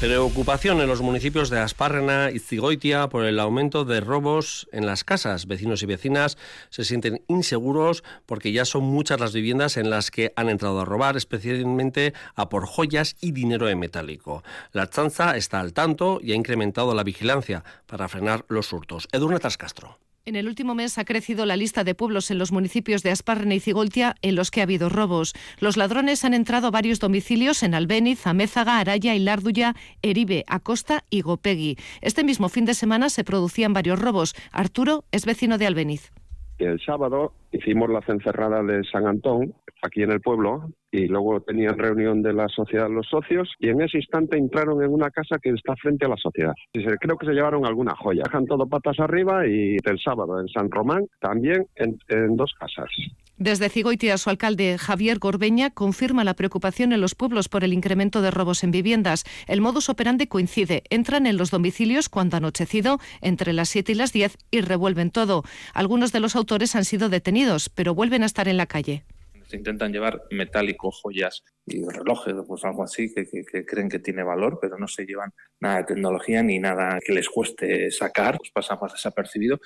Preocupación 0.00 0.82
en 0.82 0.88
los 0.88 1.00
municipios 1.00 1.48
de 1.48 1.58
Aspárrena 1.58 2.30
y 2.30 2.38
Cigoitia 2.38 3.08
por 3.08 3.24
el 3.24 3.40
aumento 3.40 3.86
de 3.86 4.00
robos 4.00 4.68
en 4.70 4.84
las 4.84 5.04
casas. 5.04 5.46
Vecinos 5.46 5.82
y 5.82 5.86
vecinas 5.86 6.36
se 6.68 6.84
sienten 6.84 7.22
inseguros 7.28 8.04
porque 8.26 8.52
ya 8.52 8.66
son 8.66 8.84
muchas 8.84 9.18
las 9.20 9.32
viviendas 9.32 9.78
en 9.78 9.88
las 9.88 10.10
que 10.10 10.34
han 10.36 10.50
entrado 10.50 10.82
a 10.82 10.84
robar, 10.84 11.16
especialmente 11.16 12.12
a 12.34 12.50
por 12.50 12.66
joyas 12.66 13.16
y 13.22 13.32
dinero 13.32 13.70
en 13.70 13.78
metálico. 13.78 14.44
La 14.72 14.90
chanza 14.90 15.34
está 15.34 15.60
al 15.60 15.72
tanto 15.72 16.20
y 16.22 16.32
ha 16.32 16.34
incrementado 16.34 16.94
la 16.94 17.02
vigilancia 17.02 17.64
para 17.86 18.06
frenar 18.08 18.44
los 18.48 18.74
hurtos. 18.74 19.08
Edurne 19.12 19.40
Castro. 19.40 19.98
En 20.26 20.34
el 20.34 20.48
último 20.48 20.74
mes 20.74 20.98
ha 20.98 21.04
crecido 21.04 21.46
la 21.46 21.56
lista 21.56 21.84
de 21.84 21.94
pueblos 21.94 22.32
en 22.32 22.38
los 22.38 22.50
municipios 22.50 23.04
de 23.04 23.12
Asparne 23.12 23.54
y 23.54 23.60
Cigoltia 23.60 24.16
en 24.22 24.34
los 24.34 24.50
que 24.50 24.58
ha 24.58 24.64
habido 24.64 24.88
robos. 24.88 25.34
Los 25.60 25.76
ladrones 25.76 26.24
han 26.24 26.34
entrado 26.34 26.66
a 26.66 26.72
varios 26.72 26.98
domicilios 26.98 27.62
en 27.62 27.74
Albéniz, 27.74 28.26
Amézaga, 28.26 28.80
Araya, 28.80 29.14
Ilarduya, 29.14 29.76
Eribe, 30.02 30.44
Acosta 30.48 31.04
y 31.10 31.20
Gopegui. 31.20 31.78
Este 32.00 32.24
mismo 32.24 32.48
fin 32.48 32.64
de 32.64 32.74
semana 32.74 33.08
se 33.08 33.22
producían 33.22 33.72
varios 33.72 34.00
robos. 34.00 34.34
Arturo 34.50 35.04
es 35.12 35.26
vecino 35.26 35.58
de 35.58 35.68
Albéniz. 35.68 36.10
El 36.58 36.80
sábado 36.80 37.32
hicimos 37.52 37.90
la 37.90 38.00
cencerrada 38.00 38.62
de 38.62 38.82
San 38.84 39.06
Antón, 39.06 39.54
aquí 39.82 40.02
en 40.02 40.10
el 40.10 40.20
pueblo, 40.20 40.70
y 40.90 41.06
luego 41.06 41.40
tenían 41.40 41.76
reunión 41.76 42.22
de 42.22 42.32
la 42.32 42.48
sociedad 42.48 42.88
los 42.88 43.06
socios, 43.08 43.52
y 43.58 43.68
en 43.68 43.82
ese 43.82 43.98
instante 43.98 44.38
entraron 44.38 44.82
en 44.82 44.92
una 44.92 45.10
casa 45.10 45.36
que 45.42 45.50
está 45.50 45.76
frente 45.76 46.06
a 46.06 46.08
la 46.08 46.16
sociedad. 46.16 46.54
Y 46.72 46.82
creo 46.84 47.18
que 47.18 47.26
se 47.26 47.32
llevaron 47.32 47.66
alguna 47.66 47.94
joya. 47.94 48.22
Dejan 48.24 48.46
todo 48.46 48.66
patas 48.66 48.98
arriba 49.00 49.46
y 49.46 49.76
el 49.84 49.98
sábado 50.02 50.40
en 50.40 50.48
San 50.48 50.70
Román 50.70 51.06
también 51.20 51.66
en, 51.76 51.98
en 52.08 52.36
dos 52.36 52.54
casas. 52.58 52.90
Desde 53.38 53.68
Cigoitia, 53.68 54.16
su 54.16 54.30
alcalde 54.30 54.78
Javier 54.78 55.18
Gorbeña 55.18 55.70
confirma 55.70 56.24
la 56.24 56.32
preocupación 56.32 56.94
en 56.94 57.02
los 57.02 57.14
pueblos 57.14 57.50
por 57.50 57.64
el 57.64 57.74
incremento 57.74 58.22
de 58.22 58.30
robos 58.30 58.64
en 58.64 58.70
viviendas. 58.70 59.24
El 59.46 59.60
modus 59.60 59.90
operandi 59.90 60.26
coincide. 60.26 60.84
Entran 60.88 61.26
en 61.26 61.36
los 61.36 61.50
domicilios 61.50 62.08
cuando 62.08 62.38
anochecido, 62.38 62.98
entre 63.20 63.52
las 63.52 63.68
7 63.68 63.92
y 63.92 63.94
las 63.94 64.14
10, 64.14 64.38
y 64.50 64.62
revuelven 64.62 65.10
todo. 65.10 65.42
Algunos 65.74 66.12
de 66.12 66.20
los 66.20 66.34
autores 66.34 66.74
han 66.76 66.86
sido 66.86 67.10
detenidos, 67.10 67.68
pero 67.68 67.94
vuelven 67.94 68.22
a 68.22 68.26
estar 68.26 68.48
en 68.48 68.56
la 68.56 68.64
calle. 68.64 69.04
Se 69.48 69.58
intentan 69.58 69.92
llevar 69.92 70.22
metálico, 70.30 70.90
joyas 70.90 71.44
y 71.66 71.86
relojes, 71.86 72.34
pues 72.48 72.64
algo 72.64 72.84
así, 72.84 73.12
que, 73.14 73.66
creen 73.66 73.90
que 73.90 73.98
tiene 73.98 74.24
valor, 74.24 74.58
pero 74.60 74.78
no 74.78 74.88
se 74.88 75.04
llevan 75.04 75.32
nada 75.60 75.76
de 75.76 75.84
tecnología 75.84 76.42
ni 76.42 76.58
nada 76.58 76.98
que 77.04 77.12
les 77.12 77.28
cueste 77.28 77.90
sacar, 77.90 78.38
pues 78.38 78.50
pasa 78.50 78.78
más 78.80 78.94
desapercibido 78.94 79.60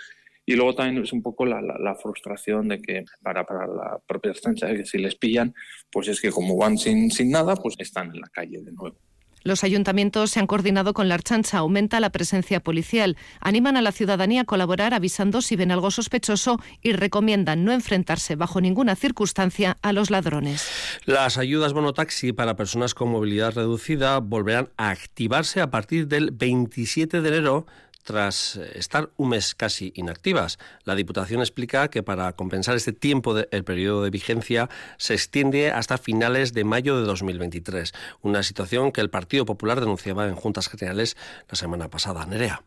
y 0.50 0.56
luego 0.56 0.74
también 0.74 1.00
es 1.00 1.12
un 1.12 1.22
poco 1.22 1.46
la, 1.46 1.94
frustración 1.94 2.66
de 2.66 2.82
que 2.82 3.04
para, 3.22 3.44
para 3.44 3.68
la 3.68 4.00
propia 4.04 4.32
estancha, 4.32 4.66
que 4.74 4.84
si 4.84 4.98
les 4.98 5.14
pillan, 5.14 5.54
pues 5.92 6.08
es 6.08 6.20
que 6.20 6.32
como 6.32 6.56
van 6.56 6.76
sin, 6.76 7.08
sin 7.12 7.30
nada, 7.30 7.54
pues 7.54 7.76
están 7.78 8.12
en 8.12 8.20
la 8.20 8.26
calle 8.26 8.60
de 8.60 8.72
nuevo. 8.72 8.96
Los 9.44 9.62
ayuntamientos 9.62 10.32
se 10.32 10.40
han 10.40 10.48
coordinado 10.48 10.92
con 10.92 11.08
la 11.08 11.14
Archancha, 11.14 11.58
aumenta 11.58 12.00
la 12.00 12.10
presencia 12.10 12.58
policial, 12.58 13.16
animan 13.40 13.76
a 13.76 13.80
la 13.80 13.92
ciudadanía 13.92 14.40
a 14.40 14.44
colaborar 14.44 14.92
avisando 14.92 15.40
si 15.40 15.54
ven 15.54 15.70
algo 15.70 15.92
sospechoso 15.92 16.58
y 16.82 16.92
recomiendan 16.94 17.64
no 17.64 17.70
enfrentarse 17.70 18.34
bajo 18.34 18.60
ninguna 18.60 18.96
circunstancia 18.96 19.78
a 19.82 19.92
los 19.92 20.10
ladrones. 20.10 20.68
Las 21.06 21.38
ayudas 21.38 21.74
monotaxi 21.74 22.32
para 22.32 22.56
personas 22.56 22.92
con 22.92 23.08
movilidad 23.08 23.54
reducida 23.54 24.18
volverán 24.18 24.70
a 24.76 24.90
activarse 24.90 25.60
a 25.60 25.70
partir 25.70 26.08
del 26.08 26.32
27 26.32 27.20
de 27.20 27.28
enero 27.28 27.66
tras 28.02 28.56
estar 28.56 29.10
un 29.16 29.30
mes 29.30 29.54
casi 29.54 29.92
inactivas. 29.94 30.58
La 30.84 30.94
Diputación 30.94 31.40
explica 31.40 31.88
que 31.88 32.02
para 32.02 32.32
compensar 32.32 32.76
este 32.76 32.92
tiempo 32.92 33.34
del 33.34 33.64
periodo 33.64 34.02
de 34.02 34.10
vigencia 34.10 34.68
se 34.96 35.14
extiende 35.14 35.70
hasta 35.70 35.98
finales 35.98 36.52
de 36.52 36.64
mayo 36.64 36.98
de 36.98 37.06
2023, 37.06 37.92
una 38.22 38.42
situación 38.42 38.92
que 38.92 39.00
el 39.00 39.10
Partido 39.10 39.44
Popular 39.44 39.80
denunciaba 39.80 40.26
en 40.26 40.34
Juntas 40.34 40.68
Generales 40.68 41.16
la 41.48 41.56
semana 41.56 41.88
pasada. 41.88 42.26
Nerea. 42.26 42.62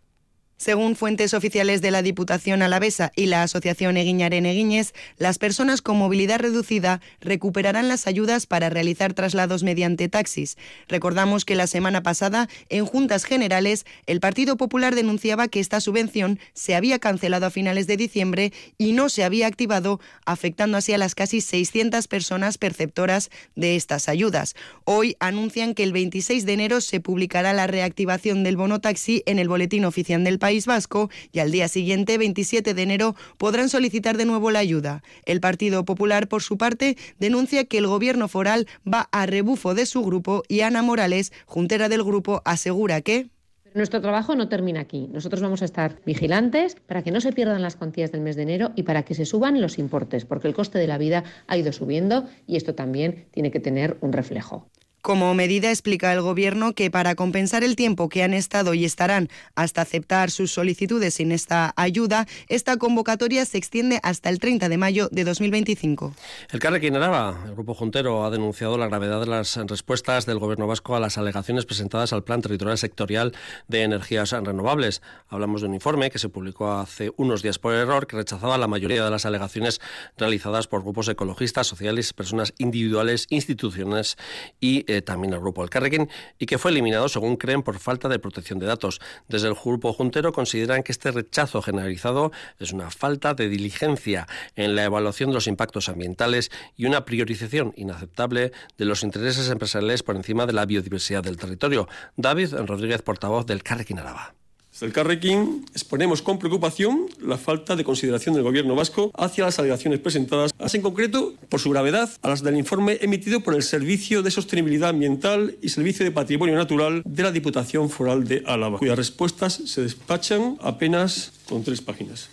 Según 0.64 0.96
fuentes 0.96 1.34
oficiales 1.34 1.82
de 1.82 1.92
la 1.92 2.02
Diputación 2.02 2.62
Alavesa 2.62 3.12
y 3.18 3.26
la 3.26 3.44
Asociación 3.44 3.98
Eguiñaren 3.98 4.46
Eguiñes, 4.46 4.94
las 5.18 5.38
personas 5.38 5.82
con 5.82 5.98
movilidad 5.98 6.40
reducida 6.40 7.02
recuperarán 7.20 7.90
las 7.90 8.08
ayudas 8.08 8.46
para 8.46 8.70
realizar 8.70 9.14
traslados 9.14 9.62
mediante 9.64 10.08
taxis. 10.08 10.56
Recordamos 10.88 11.44
que 11.44 11.56
la 11.56 11.68
semana 11.68 12.02
pasada, 12.02 12.48
en 12.70 12.86
Juntas 12.86 13.26
Generales, 13.26 13.86
el 14.06 14.22
Partido 14.22 14.56
Popular 14.56 14.96
denunciaba 14.96 15.50
que 15.50 15.60
esta 15.60 15.82
subvención 15.82 16.40
se 16.54 16.76
había 16.76 16.98
cancelado 16.98 17.46
a 17.46 17.52
finales 17.52 17.86
de 17.86 17.98
diciembre 17.98 18.54
y 18.78 18.94
no 18.94 19.10
se 19.10 19.26
había 19.26 19.48
activado, 19.48 20.00
afectando 20.26 20.78
así 20.78 20.94
a 20.94 20.98
las 20.98 21.14
casi 21.14 21.42
600 21.42 22.08
personas 22.08 22.58
perceptoras 22.58 23.32
de 23.58 23.76
estas 23.76 24.08
ayudas. 24.08 24.56
Hoy 24.86 25.18
anuncian 25.20 25.74
que 25.74 25.84
el 25.84 25.92
26 25.92 26.46
de 26.46 26.54
enero 26.54 26.80
se 26.80 27.02
publicará 27.02 27.52
la 27.52 27.68
reactivación 27.68 28.46
del 28.46 28.56
bono 28.56 28.80
taxi 28.80 29.24
en 29.26 29.40
el 29.40 29.50
Boletín 29.50 29.84
Oficial 29.84 30.24
del 30.24 30.40
País 30.40 30.53
Vasco 30.66 31.10
y 31.32 31.40
al 31.40 31.52
día 31.52 31.68
siguiente, 31.68 32.18
27 32.18 32.74
de 32.74 32.82
enero, 32.82 33.16
podrán 33.38 33.70
solicitar 33.70 34.18
de 34.18 34.26
nuevo 34.26 34.52
la 34.52 34.60
ayuda. 34.60 35.04
El 35.26 35.42
Partido 35.42 35.84
Popular, 35.84 36.28
por 36.28 36.42
su 36.42 36.58
parte, 36.58 36.98
denuncia 37.20 37.66
que 37.66 37.80
el 37.80 37.88
gobierno 37.88 38.28
foral 38.28 38.68
va 38.92 39.10
a 39.12 39.26
rebufo 39.26 39.74
de 39.74 39.86
su 39.86 40.04
grupo 40.04 40.44
y 40.48 40.62
Ana 40.62 40.82
Morales, 40.82 41.34
juntera 41.46 41.90
del 41.90 42.04
grupo, 42.04 42.42
asegura 42.46 43.02
que 43.02 43.28
nuestro 43.74 44.02
trabajo 44.02 44.36
no 44.36 44.50
termina 44.50 44.82
aquí. 44.82 45.10
Nosotros 45.12 45.42
vamos 45.42 45.64
a 45.64 45.66
estar 45.66 45.98
vigilantes 46.06 46.76
para 46.76 47.02
que 47.02 47.10
no 47.10 47.20
se 47.22 47.32
pierdan 47.32 47.64
las 47.64 47.76
cuantías 47.76 48.12
del 48.12 48.22
mes 48.22 48.36
de 48.36 48.44
enero 48.44 48.72
y 48.76 48.84
para 48.84 49.04
que 49.04 49.16
se 49.16 49.26
suban 49.26 49.60
los 49.62 49.80
importes, 49.80 50.26
porque 50.26 50.48
el 50.48 50.54
coste 50.54 50.78
de 50.78 50.86
la 50.86 51.00
vida 51.00 51.24
ha 51.48 51.58
ido 51.58 51.74
subiendo 51.74 52.28
y 52.46 52.56
esto 52.56 52.76
también 52.76 53.26
tiene 53.32 53.50
que 53.50 53.60
tener 53.60 53.98
un 54.02 54.14
reflejo. 54.14 54.68
Como 55.04 55.34
medida 55.34 55.70
explica 55.70 56.14
el 56.14 56.22
Gobierno 56.22 56.72
que 56.72 56.90
para 56.90 57.16
compensar 57.16 57.62
el 57.66 57.76
tiempo 57.76 58.08
que 58.08 58.24
han 58.24 58.34
estado 58.34 58.74
y 58.74 58.86
estarán 58.86 59.28
hasta 59.54 59.82
aceptar 59.82 60.32
sus 60.32 60.54
solicitudes 60.54 61.16
sin 61.16 61.34
esta 61.34 61.74
ayuda, 61.76 62.26
esta 62.48 62.78
convocatoria 62.78 63.44
se 63.44 63.58
extiende 63.58 64.00
hasta 64.02 64.30
el 64.30 64.40
30 64.40 64.70
de 64.70 64.78
mayo 64.78 65.10
de 65.12 65.26
2025. 65.26 66.14
El 66.52 66.60
Carrequín 66.62 66.96
Araba, 66.96 67.38
el 67.46 67.52
Grupo 67.52 67.74
Juntero, 67.74 68.24
ha 68.24 68.30
denunciado 68.30 68.78
la 68.78 68.88
gravedad 68.88 69.20
de 69.20 69.26
las 69.26 69.58
respuestas 69.68 70.26
del 70.26 70.40
Gobierno 70.40 70.68
vasco 70.68 70.96
a 70.96 71.02
las 71.02 71.18
alegaciones 71.18 71.66
presentadas 71.66 72.14
al 72.14 72.24
Plan 72.24 72.42
Territorial 72.42 72.78
Sectorial 72.78 73.34
de 73.68 73.84
Energías 73.84 74.32
Renovables. 74.32 75.02
Hablamos 75.28 75.60
de 75.60 75.68
un 75.68 75.74
informe 75.74 76.12
que 76.12 76.20
se 76.20 76.30
publicó 76.30 76.72
hace 76.72 77.12
unos 77.18 77.44
días 77.44 77.60
por 77.60 77.74
error 77.74 78.08
que 78.08 78.16
rechazaba 78.16 78.58
la 78.58 78.70
mayoría 78.70 79.04
de 79.04 79.12
las 79.12 79.26
alegaciones 79.26 79.82
realizadas 80.18 80.68
por 80.68 80.82
grupos 80.82 81.10
ecologistas, 81.10 81.68
sociales, 81.68 82.14
personas 82.14 82.54
individuales, 82.58 83.28
instituciones 83.30 84.16
y 84.62 84.93
eh, 84.98 85.02
también 85.02 85.34
el 85.34 85.40
grupo 85.40 85.68
Carrequín, 85.68 86.10
y 86.40 86.46
que 86.46 86.58
fue 86.58 86.72
eliminado, 86.72 87.10
según 87.10 87.38
creen, 87.38 87.64
por 87.64 87.80
falta 87.80 88.10
de 88.10 88.20
protección 88.20 88.60
de 88.60 88.66
datos. 88.66 89.02
Desde 89.28 89.48
el 89.48 89.56
grupo 89.56 89.94
Juntero 89.94 90.32
consideran 90.34 90.84
que 90.84 90.92
este 90.92 91.12
rechazo 91.12 91.62
generalizado 91.62 92.32
es 92.60 92.72
una 92.74 92.90
falta 92.90 93.34
de 93.34 93.50
diligencia 93.50 94.28
en 94.56 94.76
la 94.76 94.84
evaluación 94.84 95.30
de 95.30 95.36
los 95.36 95.48
impactos 95.48 95.90
ambientales 95.90 96.52
y 96.76 96.86
una 96.86 97.06
priorización 97.06 97.74
inaceptable 97.76 98.52
de 98.78 98.86
los 98.86 99.04
intereses 99.04 99.50
empresariales 99.50 100.04
por 100.04 100.16
encima 100.16 100.46
de 100.46 100.54
la 100.54 100.66
biodiversidad 100.66 101.24
del 101.24 101.38
territorio. 101.38 101.88
David 102.18 102.54
Rodríguez, 102.66 103.02
portavoz 103.02 103.46
del 103.46 103.64
Carrequín 103.64 104.00
Araba. 104.00 104.36
Desde 104.84 104.90
el 104.90 104.96
Carrequín 104.96 105.66
exponemos 105.72 106.22
con 106.22 106.40
preocupación 106.40 107.06
la 107.22 107.38
falta 107.38 107.78
de 107.78 107.86
consideración 107.86 108.36
del 108.36 108.44
Gobierno 108.44 108.76
vasco 108.76 109.12
hacia 109.16 109.46
las 109.46 109.58
alegaciones 109.58 110.02
presentadas, 110.02 110.52
en 110.74 110.82
concreto, 110.82 111.36
por 111.48 111.62
su 111.62 111.70
gravedad, 111.70 112.10
a 112.22 112.28
las 112.28 112.44
del 112.44 112.58
informe 112.58 112.98
emitido 113.00 113.40
por 113.40 113.56
el 113.56 113.64
Servicio 113.64 114.24
de 114.24 114.30
Sostenibilidad 114.30 114.90
Ambiental 114.90 115.56
y 115.62 115.70
Servicio 115.70 116.04
de 116.04 116.12
Patrimonio 116.12 116.56
Natural 116.56 117.02
de 117.06 117.24
la 117.24 117.32
Diputación 117.32 117.90
Foral 117.90 118.26
de 118.26 118.44
Álava, 118.46 118.78
cuyas 118.78 118.98
respuestas 118.98 119.54
se 119.54 119.84
despachan 119.84 120.58
apenas 120.60 121.32
con 121.48 121.64
tres 121.64 121.80
páginas. 121.80 122.32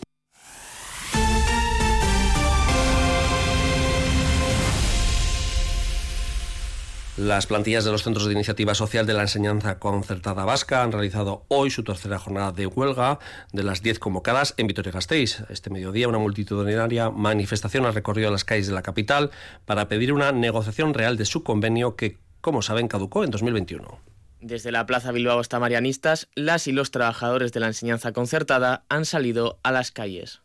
Las 7.21 7.47
plantillas 7.47 7.85
de 7.85 7.93
los 7.93 8.03
centros 8.03 8.25
de 8.25 8.33
iniciativa 8.33 8.75
social 8.75 9.05
de 9.05 9.13
la 9.13 9.21
enseñanza 9.21 9.79
concertada 9.79 10.47
vasca 10.47 10.83
han 10.83 10.91
realizado 10.91 11.45
hoy 11.49 11.71
su 11.71 11.85
tercera 11.85 12.19
jornada 12.19 12.51
de 12.51 12.65
huelga 12.65 13.19
de 13.53 13.63
las 13.63 13.83
10 13.83 13.99
convocadas 13.99 14.55
en 14.57 14.67
Vitoria-Gasteiz. 14.67 15.45
Este 15.51 15.69
mediodía 15.69 16.09
una 16.09 16.17
multitudinaria 16.17 17.11
manifestación 17.11 17.85
ha 17.85 17.91
recorrido 17.91 18.31
las 18.31 18.47
calles 18.47 18.69
de 18.69 18.73
la 18.73 18.81
capital 18.81 19.31
para 19.67 19.87
pedir 19.87 20.15
una 20.15 20.33
negociación 20.33 20.95
real 20.95 21.19
de 21.19 21.27
su 21.27 21.43
convenio 21.45 21.95
que, 21.95 22.17
como 22.41 22.63
saben, 22.63 22.89
caducó 22.89 23.23
en 23.23 23.31
2021. 23.31 24.01
Desde 24.41 24.73
la 24.73 24.87
Plaza 24.87 25.13
Bilbao 25.13 25.41
hasta 25.41 25.61
Marianistas, 25.61 26.27
las 26.35 26.69
y 26.69 26.73
los 26.73 26.91
trabajadores 26.91 27.53
de 27.53 27.61
la 27.61 27.67
enseñanza 27.67 28.13
concertada 28.13 28.85
han 28.89 29.05
salido 29.05 29.61
a 29.63 29.73
las 29.73 29.91
calles. 29.93 30.41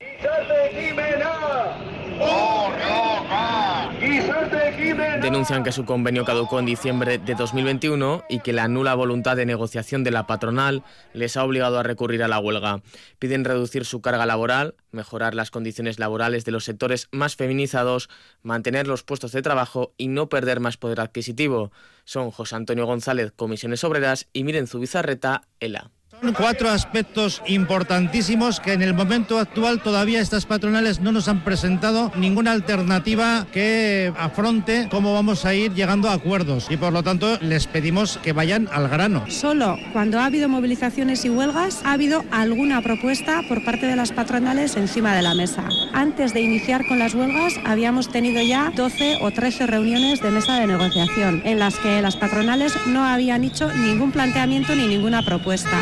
Denuncian 5.26 5.64
que 5.64 5.72
su 5.72 5.86
convenio 5.86 6.24
caducó 6.24 6.60
en 6.60 6.68
diciembre 6.68 7.18
de 7.18 7.34
2021 7.34 8.26
y 8.30 8.42
que 8.42 8.54
la 8.54 8.68
nula 8.68 8.94
voluntad 8.94 9.36
de 9.36 9.48
negociación 9.48 10.04
de 10.04 10.12
la 10.12 10.28
patronal 10.28 10.84
les 11.14 11.36
ha 11.36 11.44
obligado 11.44 11.80
a 11.80 11.84
recurrir 11.84 12.22
a 12.22 12.28
la 12.28 12.38
huelga. 12.38 12.84
Piden 13.18 13.44
reducir 13.44 13.86
su 13.86 14.02
carga 14.02 14.28
laboral, 14.28 14.76
mejorar 14.92 15.34
las 15.34 15.50
condiciones 15.50 15.98
laborales 15.98 16.46
de 16.46 16.52
los 16.52 16.64
sectores 16.64 17.08
más 17.12 17.36
feminizados, 17.36 18.08
mantener 18.44 18.86
los 18.86 19.02
puestos 19.02 19.32
de 19.32 19.42
trabajo 19.42 19.96
y 19.98 20.10
no 20.10 20.30
perder 20.30 20.60
más 20.60 20.78
poder 20.78 21.00
adquisitivo. 21.00 21.72
Son 22.04 22.30
José 22.30 22.58
Antonio 22.58 22.86
González, 22.86 23.32
Comisiones 23.36 23.84
Obreras, 23.84 24.28
y 24.32 24.44
Miren 24.44 24.68
Zubizarreta, 24.68 25.42
ELA. 25.60 25.90
Cuatro 26.38 26.70
aspectos 26.70 27.42
importantísimos 27.46 28.60
que 28.60 28.74
en 28.74 28.82
el 28.82 28.94
momento 28.94 29.40
actual 29.40 29.82
todavía 29.82 30.22
estas 30.22 30.46
patronales 30.46 31.00
no 31.00 31.12
nos 31.12 31.28
han 31.28 31.44
presentado 31.44 32.12
ninguna 32.16 32.52
alternativa 32.52 33.46
que 33.52 34.14
afronte 34.18 34.88
cómo 34.90 35.14
vamos 35.14 35.46
a 35.46 35.54
ir 35.54 35.74
llegando 35.74 36.10
a 36.10 36.14
acuerdos 36.14 36.68
y 36.70 36.78
por 36.78 36.94
lo 36.94 37.04
tanto 37.04 37.38
les 37.42 37.68
pedimos 37.68 38.18
que 38.18 38.34
vayan 38.34 38.68
al 38.72 38.88
grano. 38.88 39.24
Solo 39.28 39.78
cuando 39.94 40.20
ha 40.20 40.26
habido 40.26 40.50
movilizaciones 40.50 41.26
y 41.26 41.30
huelgas 41.30 41.82
ha 41.84 41.94
habido 41.94 42.24
alguna 42.32 42.82
propuesta 42.82 43.42
por 43.48 43.64
parte 43.64 43.86
de 43.86 43.96
las 43.96 44.12
patronales 44.12 44.78
encima 44.78 45.16
de 45.16 45.22
la 45.22 45.36
mesa. 45.36 45.68
Antes 45.94 46.34
de 46.34 46.42
iniciar 46.42 46.86
con 46.88 47.00
las 47.00 47.14
huelgas 47.14 47.54
habíamos 47.66 48.10
tenido 48.10 48.42
ya 48.42 48.72
12 48.76 49.20
o 49.22 49.32
13 49.32 49.68
reuniones 49.68 50.22
de 50.22 50.32
mesa 50.32 50.60
de 50.60 50.68
negociación 50.68 51.42
en 51.46 51.60
las 51.60 51.76
que 51.78 52.02
las 52.02 52.16
patronales 52.16 52.74
no 52.88 53.06
habían 53.06 53.44
hecho 53.44 53.72
ningún 53.74 54.12
planteamiento 54.12 54.76
ni 54.76 54.88
ninguna 54.88 55.24
propuesta. 55.24 55.82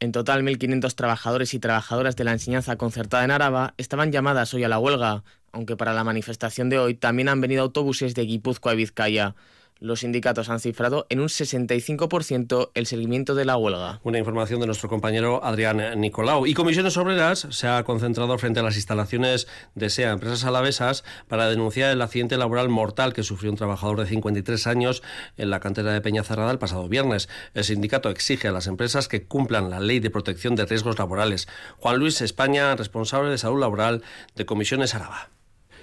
En 0.00 0.12
total, 0.12 0.44
1.500 0.44 0.94
trabajadores 0.94 1.54
y 1.54 1.58
trabajadoras 1.58 2.14
de 2.14 2.22
la 2.22 2.32
enseñanza 2.32 2.76
concertada 2.76 3.24
en 3.24 3.32
Araba 3.32 3.74
estaban 3.78 4.12
llamadas 4.12 4.54
hoy 4.54 4.62
a 4.62 4.68
la 4.68 4.78
huelga, 4.78 5.24
aunque 5.50 5.76
para 5.76 5.92
la 5.92 6.04
manifestación 6.04 6.70
de 6.70 6.78
hoy 6.78 6.94
también 6.94 7.28
han 7.28 7.40
venido 7.40 7.62
autobuses 7.62 8.14
de 8.14 8.22
Guipúzcoa 8.22 8.74
y 8.74 8.76
Vizcaya. 8.76 9.34
Los 9.80 10.00
sindicatos 10.00 10.48
han 10.48 10.58
cifrado 10.58 11.06
en 11.08 11.20
un 11.20 11.28
65% 11.28 12.70
el 12.74 12.86
seguimiento 12.86 13.36
de 13.36 13.44
la 13.44 13.56
huelga. 13.56 14.00
Una 14.02 14.18
información 14.18 14.58
de 14.58 14.66
nuestro 14.66 14.88
compañero 14.88 15.44
Adrián 15.44 16.00
Nicolau. 16.00 16.46
Y 16.46 16.54
Comisiones 16.54 16.96
Obreras 16.96 17.46
se 17.50 17.68
ha 17.68 17.84
concentrado 17.84 18.36
frente 18.38 18.58
a 18.58 18.64
las 18.64 18.74
instalaciones 18.74 19.46
de 19.76 19.88
SEA, 19.88 20.10
empresas 20.10 20.44
alavesas, 20.44 21.04
para 21.28 21.48
denunciar 21.48 21.92
el 21.92 22.02
accidente 22.02 22.36
laboral 22.36 22.68
mortal 22.68 23.12
que 23.12 23.22
sufrió 23.22 23.52
un 23.52 23.56
trabajador 23.56 24.00
de 24.00 24.06
53 24.06 24.66
años 24.66 25.04
en 25.36 25.48
la 25.48 25.60
cantera 25.60 25.92
de 25.92 26.00
Peña 26.00 26.24
Cerrada 26.24 26.50
el 26.50 26.58
pasado 26.58 26.88
viernes. 26.88 27.28
El 27.54 27.62
sindicato 27.62 28.10
exige 28.10 28.48
a 28.48 28.52
las 28.52 28.66
empresas 28.66 29.06
que 29.06 29.26
cumplan 29.26 29.70
la 29.70 29.78
ley 29.78 30.00
de 30.00 30.10
protección 30.10 30.56
de 30.56 30.66
riesgos 30.66 30.98
laborales. 30.98 31.46
Juan 31.78 31.98
Luis 31.98 32.20
España, 32.20 32.74
responsable 32.74 33.30
de 33.30 33.38
salud 33.38 33.60
laboral 33.60 34.02
de 34.34 34.44
Comisiones 34.44 34.96
Araba. 34.96 35.28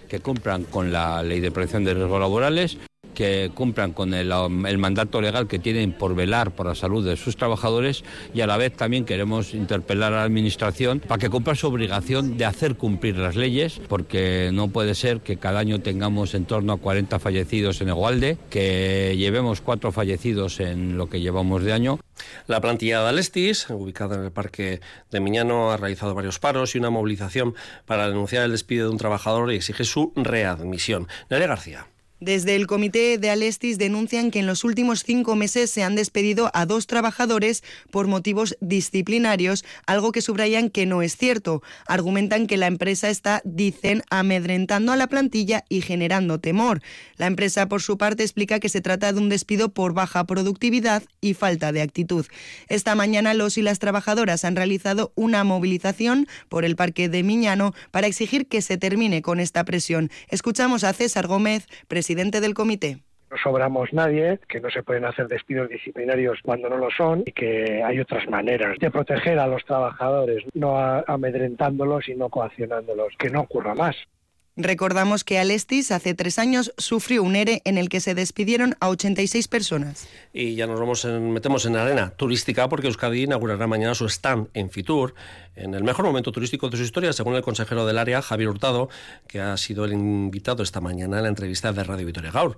Que 0.10 0.20
cumplan 0.20 0.66
con 0.66 0.92
la 0.92 1.24
ley 1.24 1.40
de 1.40 1.50
protección 1.50 1.86
de 1.86 1.94
riesgos 1.94 2.20
laborales 2.20 2.78
que 3.16 3.50
cumplan 3.56 3.94
con 3.94 4.14
el, 4.14 4.30
mandato 4.78 5.22
legal 5.22 5.48
que 5.48 5.58
tienen 5.58 5.94
por 5.94 6.14
velar 6.14 6.52
por 6.52 6.68
la 6.68 6.76
salud 6.76 7.04
de 7.04 7.16
sus 7.16 7.36
trabajadores 7.36 8.04
y 8.34 8.42
a 8.42 8.48
la 8.48 8.58
vez 8.58 8.74
también 8.74 9.06
queremos 9.06 9.56
interpelar 9.56 10.14
a 10.14 10.18
la 10.18 10.24
Administración 10.24 11.00
para 11.00 11.18
que 11.18 11.30
cumpla 11.30 11.56
su 11.56 11.68
obligación 11.68 12.38
de 12.38 12.46
hacer 12.46 12.76
cumplir 12.76 13.18
las 13.18 13.36
leyes, 13.36 13.82
porque 13.88 14.52
no 14.54 14.68
puede 14.68 14.94
ser 14.94 15.22
que 15.22 15.38
cada 15.38 15.60
año 15.60 15.80
tengamos 15.80 16.36
en 16.36 16.46
torno 16.46 16.74
a 16.74 16.78
40 16.78 17.18
fallecidos 17.18 17.82
en 17.82 17.90
Egualde, 17.90 18.38
que 18.50 19.16
llevemos 19.18 19.62
cuatro 19.62 19.92
fallecidos 19.92 20.60
en 20.60 20.98
lo 20.98 21.10
que 21.10 21.22
llevamos 21.22 21.64
de 21.64 21.74
año. 21.74 22.00
La 22.48 22.62
plantilla 22.62 23.02
de 23.02 23.10
Alestis, 23.10 23.70
ubicada 23.70 24.16
en 24.16 24.26
el 24.26 24.32
Parque 24.32 24.82
de 25.12 25.20
Miñano, 25.20 25.72
ha 25.72 25.78
realizado 25.78 26.14
varios 26.14 26.40
paros 26.40 26.76
y 26.76 26.78
una 26.78 26.90
movilización 26.90 27.56
para 27.86 28.08
denunciar 28.08 28.44
el 28.44 28.52
despido 28.52 28.88
de 28.88 28.92
un 28.92 28.98
trabajador 28.98 29.52
y 29.52 29.56
exige 29.56 29.84
su 29.84 30.12
readmisión. 30.16 31.08
Nerea 31.30 31.48
García. 31.48 31.88
Desde 32.22 32.56
el 32.56 32.66
comité 32.66 33.18
de 33.18 33.30
Alestis 33.30 33.78
denuncian 33.78 34.32
que 34.32 34.40
en 34.40 34.48
los 34.48 34.64
últimos 34.64 35.04
cinco 35.04 35.36
meses 35.36 35.70
se 35.70 35.84
han 35.84 35.96
despedido 35.96 36.50
a 36.54 36.66
dos 36.66 36.88
trabajadores 36.88 37.62
por 37.92 38.08
motivos 38.08 38.56
disciplinarios, 38.62 39.66
algo 39.86 40.14
que 40.14 40.22
subrayan 40.22 40.70
que 40.70 40.86
no 40.86 41.02
es 41.02 41.18
cierto. 41.18 41.62
Argumentan 41.88 42.48
que 42.48 42.56
la 42.56 42.68
empresa 42.68 43.10
está, 43.10 43.42
dicen, 43.44 44.02
amedrentando 44.10 44.94
a 44.94 44.96
la 44.96 45.08
plantilla 45.08 45.66
y 45.68 45.82
generando 45.82 46.40
temor. 46.40 46.82
La 47.18 47.28
empresa, 47.28 47.68
por 47.68 47.82
su 47.82 47.98
parte, 47.98 48.24
explica 48.24 48.62
que 48.62 48.70
se 48.70 48.80
trata 48.80 49.12
de 49.12 49.20
un 49.20 49.28
despido 49.28 49.74
por 49.74 49.94
baja 49.94 50.24
productividad 50.24 51.04
y 51.20 51.34
falta 51.34 51.74
de 51.74 51.82
actitud. 51.82 52.26
Esta 52.70 52.96
mañana 52.96 53.34
los 53.34 53.58
y 53.58 53.62
las 53.62 53.80
trabajadoras 53.80 54.46
han 54.46 54.56
realizado 54.56 55.12
una 55.16 55.44
movilización 55.44 56.28
por 56.48 56.64
el 56.64 56.78
Parque 56.78 57.10
de 57.10 57.24
Miñano 57.24 57.74
para 57.92 58.08
exigir 58.08 58.48
que 58.48 58.62
se 58.62 58.78
termine 58.78 59.22
con 59.22 59.42
esta 59.42 59.66
presión. 59.66 60.10
Escuchamos 60.30 60.86
a 60.86 60.94
César 60.94 61.28
Gómez, 61.28 61.68
presidente 61.90 62.05
presidente 62.06 62.40
del 62.40 62.54
comité 62.54 63.00
no 63.32 63.38
sobramos 63.38 63.92
nadie, 63.92 64.40
que 64.48 64.62
no 64.62 64.70
se 64.70 64.84
pueden 64.84 65.06
hacer 65.06 65.28
despidos 65.28 65.68
disciplinarios 65.68 66.40
cuando 66.44 66.70
no 66.70 66.78
lo 66.78 66.92
son 66.92 67.24
y 67.26 67.32
que 67.32 67.82
hay 67.84 68.00
otras 68.00 68.30
maneras 68.30 68.78
de 68.80 68.92
proteger 68.92 69.40
a 69.40 69.48
los 69.48 69.66
trabajadores, 69.66 70.44
no 70.54 70.78
amedrentándolos 70.78 72.08
y 72.08 72.16
no 72.16 72.30
coaccionándolos, 72.30 73.14
que 73.18 73.32
no 73.32 73.42
ocurra 73.42 73.74
más. 73.74 73.96
Recordamos 74.58 75.26
que 75.26 75.38
Alestis 75.38 75.92
hace 75.92 76.14
tres 76.14 76.40
años 76.40 76.74
sufrió 76.78 77.24
un 77.24 77.36
ERE 77.36 77.62
en 77.66 77.78
el 77.78 77.90
que 77.90 78.00
se 78.00 78.16
despidieron 78.16 78.78
a 78.80 78.88
86 78.88 79.50
personas. 79.50 80.08
Y 80.32 80.56
ya 80.56 80.66
nos 80.66 80.80
vamos 80.80 81.04
metemos 81.04 81.66
en 81.66 81.76
arena 81.76 82.12
turística 82.12 82.70
porque 82.70 82.88
Euskadi 82.88 83.24
inaugurará 83.24 83.68
mañana 83.68 83.96
su 83.96 84.06
stand 84.06 84.48
en 84.54 84.70
Fitur, 84.70 85.14
en 85.58 85.74
el 85.74 85.84
mejor 85.84 86.06
momento 86.06 86.32
turístico 86.32 86.70
de 86.70 86.78
su 86.78 86.84
historia, 86.84 87.12
según 87.12 87.36
el 87.36 87.42
consejero 87.42 87.86
del 87.86 87.98
área, 87.98 88.22
Javier 88.22 88.48
Hurtado, 88.48 88.88
que 89.28 89.42
ha 89.42 89.58
sido 89.58 89.84
el 89.84 89.92
invitado 89.92 90.64
esta 90.64 90.80
mañana 90.80 91.18
en 91.18 91.24
la 91.24 91.30
entrevista 91.30 91.74
de 91.74 91.84
Radio 91.84 92.06
Vitoria 92.06 92.32
Gaur. 92.32 92.58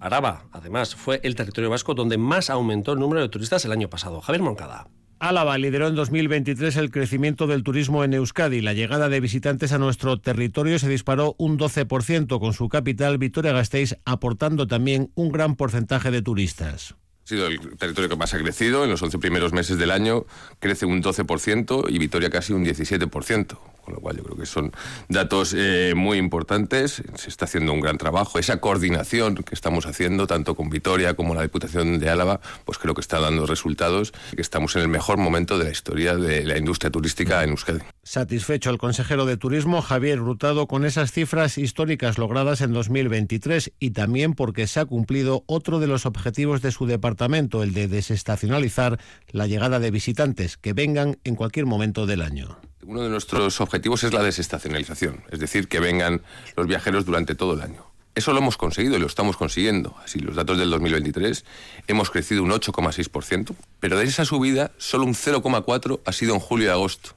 Araba, 0.00 0.46
además, 0.50 0.96
fue 0.96 1.20
el 1.22 1.36
territorio 1.36 1.70
vasco 1.70 1.94
donde 1.94 2.18
más 2.18 2.50
aumentó 2.50 2.92
el 2.92 2.98
número 2.98 3.22
de 3.22 3.28
turistas 3.28 3.64
el 3.64 3.70
año 3.70 3.88
pasado. 3.88 4.20
Javier 4.20 4.42
Moncada. 4.42 4.88
Álava 5.18 5.56
lideró 5.56 5.88
en 5.88 5.94
2023 5.94 6.76
el 6.76 6.90
crecimiento 6.90 7.46
del 7.46 7.62
turismo 7.62 8.04
en 8.04 8.12
Euskadi. 8.12 8.60
La 8.60 8.74
llegada 8.74 9.08
de 9.08 9.20
visitantes 9.20 9.72
a 9.72 9.78
nuestro 9.78 10.18
territorio 10.18 10.78
se 10.78 10.88
disparó 10.88 11.34
un 11.38 11.58
12%, 11.58 12.38
con 12.38 12.52
su 12.52 12.68
capital, 12.68 13.16
Vitoria-Gasteiz, 13.16 13.96
aportando 14.04 14.66
también 14.66 15.10
un 15.14 15.32
gran 15.32 15.56
porcentaje 15.56 16.10
de 16.10 16.20
turistas. 16.20 16.94
Ha 17.24 17.28
sido 17.28 17.46
el 17.46 17.76
territorio 17.78 18.10
que 18.10 18.16
más 18.16 18.34
ha 18.34 18.38
crecido. 18.38 18.84
En 18.84 18.90
los 18.90 19.02
11 19.02 19.18
primeros 19.18 19.52
meses 19.52 19.78
del 19.78 19.90
año 19.90 20.26
crece 20.60 20.84
un 20.84 21.02
12% 21.02 21.86
y 21.88 21.98
Vitoria 21.98 22.28
casi 22.28 22.52
un 22.52 22.64
17% 22.64 23.58
con 23.86 23.94
lo 23.94 24.00
cual 24.00 24.16
yo 24.16 24.24
creo 24.24 24.36
que 24.36 24.46
son 24.46 24.72
datos 25.08 25.54
eh, 25.56 25.94
muy 25.96 26.18
importantes. 26.18 27.02
Se 27.14 27.28
está 27.28 27.44
haciendo 27.44 27.72
un 27.72 27.80
gran 27.80 27.98
trabajo. 27.98 28.38
Esa 28.38 28.60
coordinación 28.60 29.36
que 29.36 29.54
estamos 29.54 29.86
haciendo, 29.86 30.26
tanto 30.26 30.56
con 30.56 30.68
Vitoria 30.68 31.14
como 31.14 31.34
la 31.34 31.42
Diputación 31.42 32.00
de 32.00 32.10
Álava, 32.10 32.40
pues 32.64 32.78
creo 32.78 32.94
que 32.94 33.00
está 33.00 33.20
dando 33.20 33.46
resultados, 33.46 34.12
que 34.34 34.42
estamos 34.42 34.74
en 34.74 34.82
el 34.82 34.88
mejor 34.88 35.18
momento 35.18 35.56
de 35.56 35.64
la 35.64 35.70
historia 35.70 36.16
de 36.16 36.44
la 36.44 36.58
industria 36.58 36.90
turística 36.90 37.44
en 37.44 37.50
Euskadi. 37.50 37.78
Satisfecho 38.02 38.70
el 38.70 38.78
consejero 38.78 39.24
de 39.24 39.36
Turismo, 39.36 39.82
Javier 39.82 40.18
Rutado, 40.18 40.66
con 40.66 40.84
esas 40.84 41.12
cifras 41.12 41.56
históricas 41.56 42.18
logradas 42.18 42.60
en 42.60 42.72
2023 42.72 43.72
y 43.78 43.90
también 43.90 44.34
porque 44.34 44.66
se 44.66 44.80
ha 44.80 44.84
cumplido 44.84 45.44
otro 45.46 45.78
de 45.78 45.86
los 45.86 46.06
objetivos 46.06 46.60
de 46.60 46.72
su 46.72 46.86
departamento, 46.86 47.62
el 47.62 47.72
de 47.72 47.86
desestacionalizar 47.86 48.98
la 49.30 49.46
llegada 49.46 49.78
de 49.78 49.92
visitantes 49.92 50.56
que 50.56 50.72
vengan 50.72 51.18
en 51.22 51.36
cualquier 51.36 51.66
momento 51.66 52.06
del 52.06 52.22
año. 52.22 52.58
Uno 52.86 53.02
de 53.02 53.08
nuestros 53.08 53.60
objetivos 53.60 54.04
es 54.04 54.12
la 54.12 54.22
desestacionalización, 54.22 55.24
es 55.32 55.40
decir, 55.40 55.66
que 55.66 55.80
vengan 55.80 56.22
los 56.56 56.68
viajeros 56.68 57.04
durante 57.04 57.34
todo 57.34 57.54
el 57.54 57.60
año. 57.60 57.84
Eso 58.14 58.32
lo 58.32 58.38
hemos 58.38 58.56
conseguido 58.56 58.94
y 58.96 59.00
lo 59.00 59.08
estamos 59.08 59.36
consiguiendo. 59.36 59.96
Así, 60.04 60.20
los 60.20 60.36
datos 60.36 60.56
del 60.56 60.70
2023 60.70 61.44
hemos 61.88 62.10
crecido 62.10 62.44
un 62.44 62.50
8,6%, 62.50 63.56
pero 63.80 63.98
de 63.98 64.04
esa 64.04 64.24
subida 64.24 64.70
solo 64.78 65.04
un 65.04 65.14
0,4% 65.14 66.00
ha 66.04 66.12
sido 66.12 66.34
en 66.34 66.40
julio 66.40 66.68
y 66.68 66.70
agosto. 66.70 67.10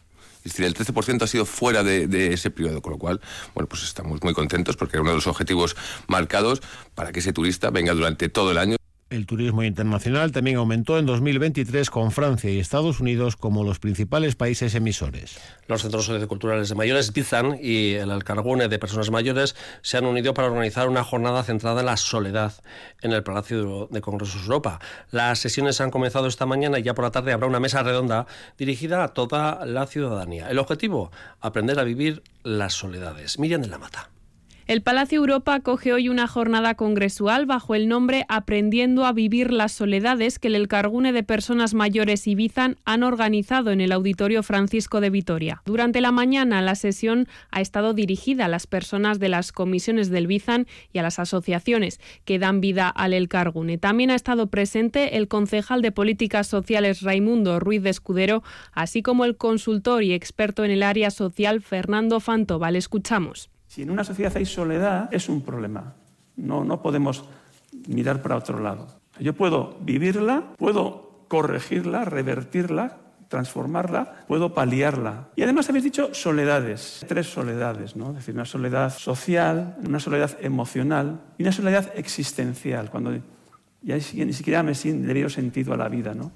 Es 0.43 0.53
decir, 0.53 0.65
el 0.65 0.73
13% 0.73 1.21
ha 1.21 1.27
sido 1.27 1.45
fuera 1.45 1.83
de, 1.83 2.07
de, 2.07 2.33
ese 2.33 2.49
periodo, 2.49 2.81
con 2.81 2.93
lo 2.93 2.97
cual, 2.97 3.21
bueno, 3.53 3.69
pues 3.69 3.83
estamos 3.83 4.23
muy 4.23 4.33
contentos 4.33 4.75
porque 4.75 4.97
era 4.97 5.01
uno 5.03 5.11
de 5.11 5.17
los 5.17 5.27
objetivos 5.27 5.75
marcados 6.07 6.63
para 6.95 7.11
que 7.11 7.19
ese 7.19 7.31
turista 7.31 7.69
venga 7.69 7.93
durante 7.93 8.27
todo 8.27 8.49
el 8.49 8.57
año. 8.57 8.78
El 9.09 9.25
turismo 9.25 9.63
internacional 9.63 10.31
también 10.31 10.57
aumentó 10.57 10.99
en 10.99 11.07
2023 11.07 11.89
con 11.89 12.11
Francia 12.11 12.51
y 12.51 12.59
Estados 12.59 12.99
Unidos 12.99 13.35
como 13.35 13.63
los 13.63 13.79
principales 13.79 14.35
países 14.35 14.75
emisores. 14.75 15.39
Los 15.67 15.81
centros 15.81 16.07
culturales 16.27 16.69
de 16.69 16.75
mayores, 16.75 17.11
Bizan 17.11 17.57
y 17.59 17.93
el 17.93 18.11
Alcargune 18.11 18.67
de 18.67 18.77
personas 18.77 19.09
mayores 19.09 19.55
se 19.81 19.97
han 19.97 20.05
unido 20.05 20.35
para 20.35 20.49
organizar 20.49 20.87
una 20.87 21.03
jornada 21.03 21.41
centrada 21.41 21.79
en 21.79 21.87
la 21.87 21.97
soledad 21.97 22.53
en 23.01 23.11
el 23.11 23.23
Palacio 23.23 23.87
de 23.89 23.99
Congresos 23.99 24.43
Europa. 24.43 24.79
Las 25.09 25.39
sesiones 25.39 25.81
han 25.81 25.89
comenzado 25.89 26.27
esta 26.27 26.45
mañana 26.45 26.77
y 26.77 26.83
ya 26.83 26.93
por 26.93 27.05
la 27.05 27.11
tarde 27.11 27.33
habrá 27.33 27.47
una 27.47 27.59
mesa 27.59 27.81
redonda 27.81 28.27
dirigida 28.59 29.03
a 29.03 29.07
toda 29.15 29.65
la 29.65 29.87
ciudadanía. 29.87 30.51
El 30.51 30.59
objetivo, 30.59 31.11
aprender 31.41 31.79
a 31.79 31.83
vivir 31.83 32.21
las 32.43 32.73
soledades. 32.73 33.39
Miriam 33.39 33.63
de 33.63 33.69
la 33.69 33.79
Mata. 33.79 34.11
El 34.69 34.83
Palacio 34.83 35.17
Europa 35.17 35.55
acoge 35.55 35.93
hoy 35.93 36.09
una 36.09 36.27
jornada 36.27 36.75
congresual 36.75 37.47
bajo 37.47 37.73
el 37.73 37.87
nombre 37.87 38.27
Aprendiendo 38.29 39.07
a 39.07 39.13
vivir 39.13 39.51
las 39.51 39.71
soledades 39.71 40.37
que 40.37 40.49
el 40.49 40.67
Cargune 40.67 41.11
de 41.11 41.23
Personas 41.23 41.73
Mayores 41.73 42.27
Ibizan 42.27 42.77
han 42.85 43.01
organizado 43.01 43.71
en 43.71 43.81
el 43.81 43.91
Auditorio 43.91 44.43
Francisco 44.43 45.01
de 45.01 45.09
Vitoria. 45.09 45.63
Durante 45.65 46.01
la 46.01 46.11
mañana 46.11 46.61
la 46.61 46.75
sesión 46.75 47.27
ha 47.49 47.61
estado 47.61 47.95
dirigida 47.95 48.45
a 48.45 48.47
las 48.47 48.67
personas 48.67 49.17
de 49.17 49.29
las 49.29 49.51
comisiones 49.51 50.11
del 50.11 50.27
Bizan 50.27 50.67
y 50.93 50.99
a 50.99 51.01
las 51.01 51.17
asociaciones 51.17 51.99
que 52.23 52.37
dan 52.37 52.61
vida 52.61 52.89
al 52.89 53.15
El 53.15 53.27
Cargune. 53.27 53.79
También 53.79 54.11
ha 54.11 54.15
estado 54.15 54.51
presente 54.51 55.17
el 55.17 55.27
concejal 55.27 55.81
de 55.81 55.91
Políticas 55.91 56.45
Sociales 56.45 57.01
Raimundo 57.01 57.59
Ruiz 57.59 57.81
de 57.81 57.89
Escudero, 57.89 58.43
así 58.71 59.01
como 59.01 59.25
el 59.25 59.35
consultor 59.35 60.03
y 60.03 60.13
experto 60.13 60.63
en 60.63 60.69
el 60.69 60.83
área 60.83 61.09
social 61.09 61.59
Fernando 61.59 62.19
Fantoval. 62.19 62.75
Escuchamos. 62.75 63.49
Si 63.69 63.83
en 63.83 63.91
una 63.91 64.03
sociedad 64.03 64.35
hay 64.35 64.47
soledad, 64.47 65.13
es 65.13 65.29
un 65.29 65.43
problema. 65.43 65.93
No, 66.37 66.63
no 66.63 66.81
podemos 66.81 67.23
mirar 67.87 68.19
para 68.19 68.35
otro 68.35 68.59
lado. 68.59 68.87
Yo 69.19 69.35
puedo 69.35 69.77
vivirla, 69.81 70.55
puedo 70.57 71.25
corregirla, 71.27 72.03
revertirla, 72.03 72.97
transformarla, 73.27 74.25
puedo 74.27 74.55
paliarla. 74.55 75.29
Y 75.35 75.43
además 75.43 75.69
habéis 75.69 75.83
dicho 75.83 76.15
soledades, 76.15 77.05
tres 77.07 77.27
soledades, 77.27 77.95
¿no? 77.95 78.09
Es 78.09 78.15
decir, 78.15 78.33
una 78.33 78.45
soledad 78.45 78.91
social, 78.91 79.77
una 79.85 79.99
soledad 79.99 80.35
emocional 80.41 81.21
y 81.37 81.43
una 81.43 81.51
soledad 81.51 81.91
existencial, 81.93 82.89
cuando 82.89 83.13
ya 83.83 83.95
ni 83.95 84.33
siquiera 84.33 84.63
me 84.63 84.73
le 84.73 85.13
veo 85.13 85.29
sentido 85.29 85.75
a 85.75 85.77
la 85.77 85.89
vida, 85.89 86.15
¿no? 86.15 86.31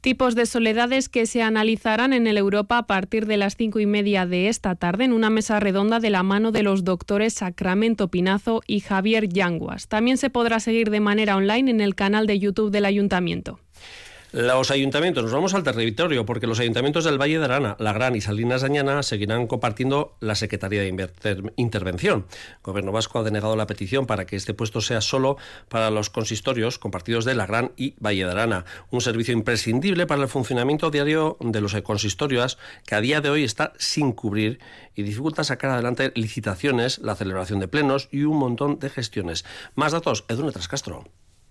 Tipos 0.00 0.36
de 0.36 0.46
soledades 0.46 1.08
que 1.08 1.26
se 1.26 1.42
analizarán 1.42 2.12
en 2.12 2.28
el 2.28 2.38
Europa 2.38 2.78
a 2.78 2.86
partir 2.86 3.26
de 3.26 3.36
las 3.36 3.56
cinco 3.56 3.80
y 3.80 3.86
media 3.86 4.26
de 4.26 4.48
esta 4.48 4.76
tarde 4.76 5.04
en 5.04 5.12
una 5.12 5.28
mesa 5.28 5.58
redonda 5.58 5.98
de 5.98 6.10
la 6.10 6.22
mano 6.22 6.52
de 6.52 6.62
los 6.62 6.84
doctores 6.84 7.34
Sacramento 7.34 8.06
Pinazo 8.06 8.62
y 8.68 8.78
Javier 8.78 9.28
Yanguas. 9.28 9.88
También 9.88 10.16
se 10.16 10.30
podrá 10.30 10.60
seguir 10.60 10.90
de 10.90 11.00
manera 11.00 11.36
online 11.36 11.72
en 11.72 11.80
el 11.80 11.96
canal 11.96 12.28
de 12.28 12.38
YouTube 12.38 12.70
del 12.70 12.84
Ayuntamiento. 12.84 13.58
Los 14.30 14.70
ayuntamientos, 14.70 15.24
nos 15.24 15.32
vamos 15.32 15.54
al 15.54 15.62
territorio, 15.62 16.26
porque 16.26 16.46
los 16.46 16.60
ayuntamientos 16.60 17.04
del 17.04 17.16
Valle 17.18 17.38
de 17.38 17.46
Arana, 17.46 17.76
La 17.78 17.94
Gran 17.94 18.14
y 18.14 18.20
Salinas 18.20 18.62
Añana 18.62 19.02
seguirán 19.02 19.46
compartiendo 19.46 20.16
la 20.20 20.34
Secretaría 20.34 20.82
de 20.82 21.10
Intervención. 21.56 22.26
El 22.30 22.62
Gobierno 22.62 22.92
Vasco 22.92 23.18
ha 23.18 23.22
denegado 23.22 23.56
la 23.56 23.66
petición 23.66 24.04
para 24.04 24.26
que 24.26 24.36
este 24.36 24.52
puesto 24.52 24.82
sea 24.82 25.00
solo 25.00 25.38
para 25.70 25.90
los 25.90 26.10
consistorios 26.10 26.78
compartidos 26.78 27.24
de 27.24 27.34
La 27.34 27.46
Gran 27.46 27.72
y 27.78 27.94
Valle 28.00 28.26
de 28.26 28.30
Arana, 28.30 28.66
un 28.90 29.00
servicio 29.00 29.32
imprescindible 29.32 30.06
para 30.06 30.20
el 30.20 30.28
funcionamiento 30.28 30.90
diario 30.90 31.38
de 31.40 31.62
los 31.62 31.74
consistorios 31.80 32.58
que 32.84 32.96
a 32.96 33.00
día 33.00 33.22
de 33.22 33.30
hoy 33.30 33.44
está 33.44 33.72
sin 33.78 34.12
cubrir 34.12 34.60
y 34.94 35.04
dificulta 35.04 35.42
sacar 35.42 35.70
adelante 35.70 36.12
licitaciones, 36.14 36.98
la 36.98 37.14
celebración 37.14 37.60
de 37.60 37.68
plenos 37.68 38.10
y 38.12 38.24
un 38.24 38.36
montón 38.36 38.78
de 38.78 38.90
gestiones. 38.90 39.46
Más 39.74 39.92
datos, 39.92 40.26
Edune 40.28 40.52
Trascastro. 40.52 41.06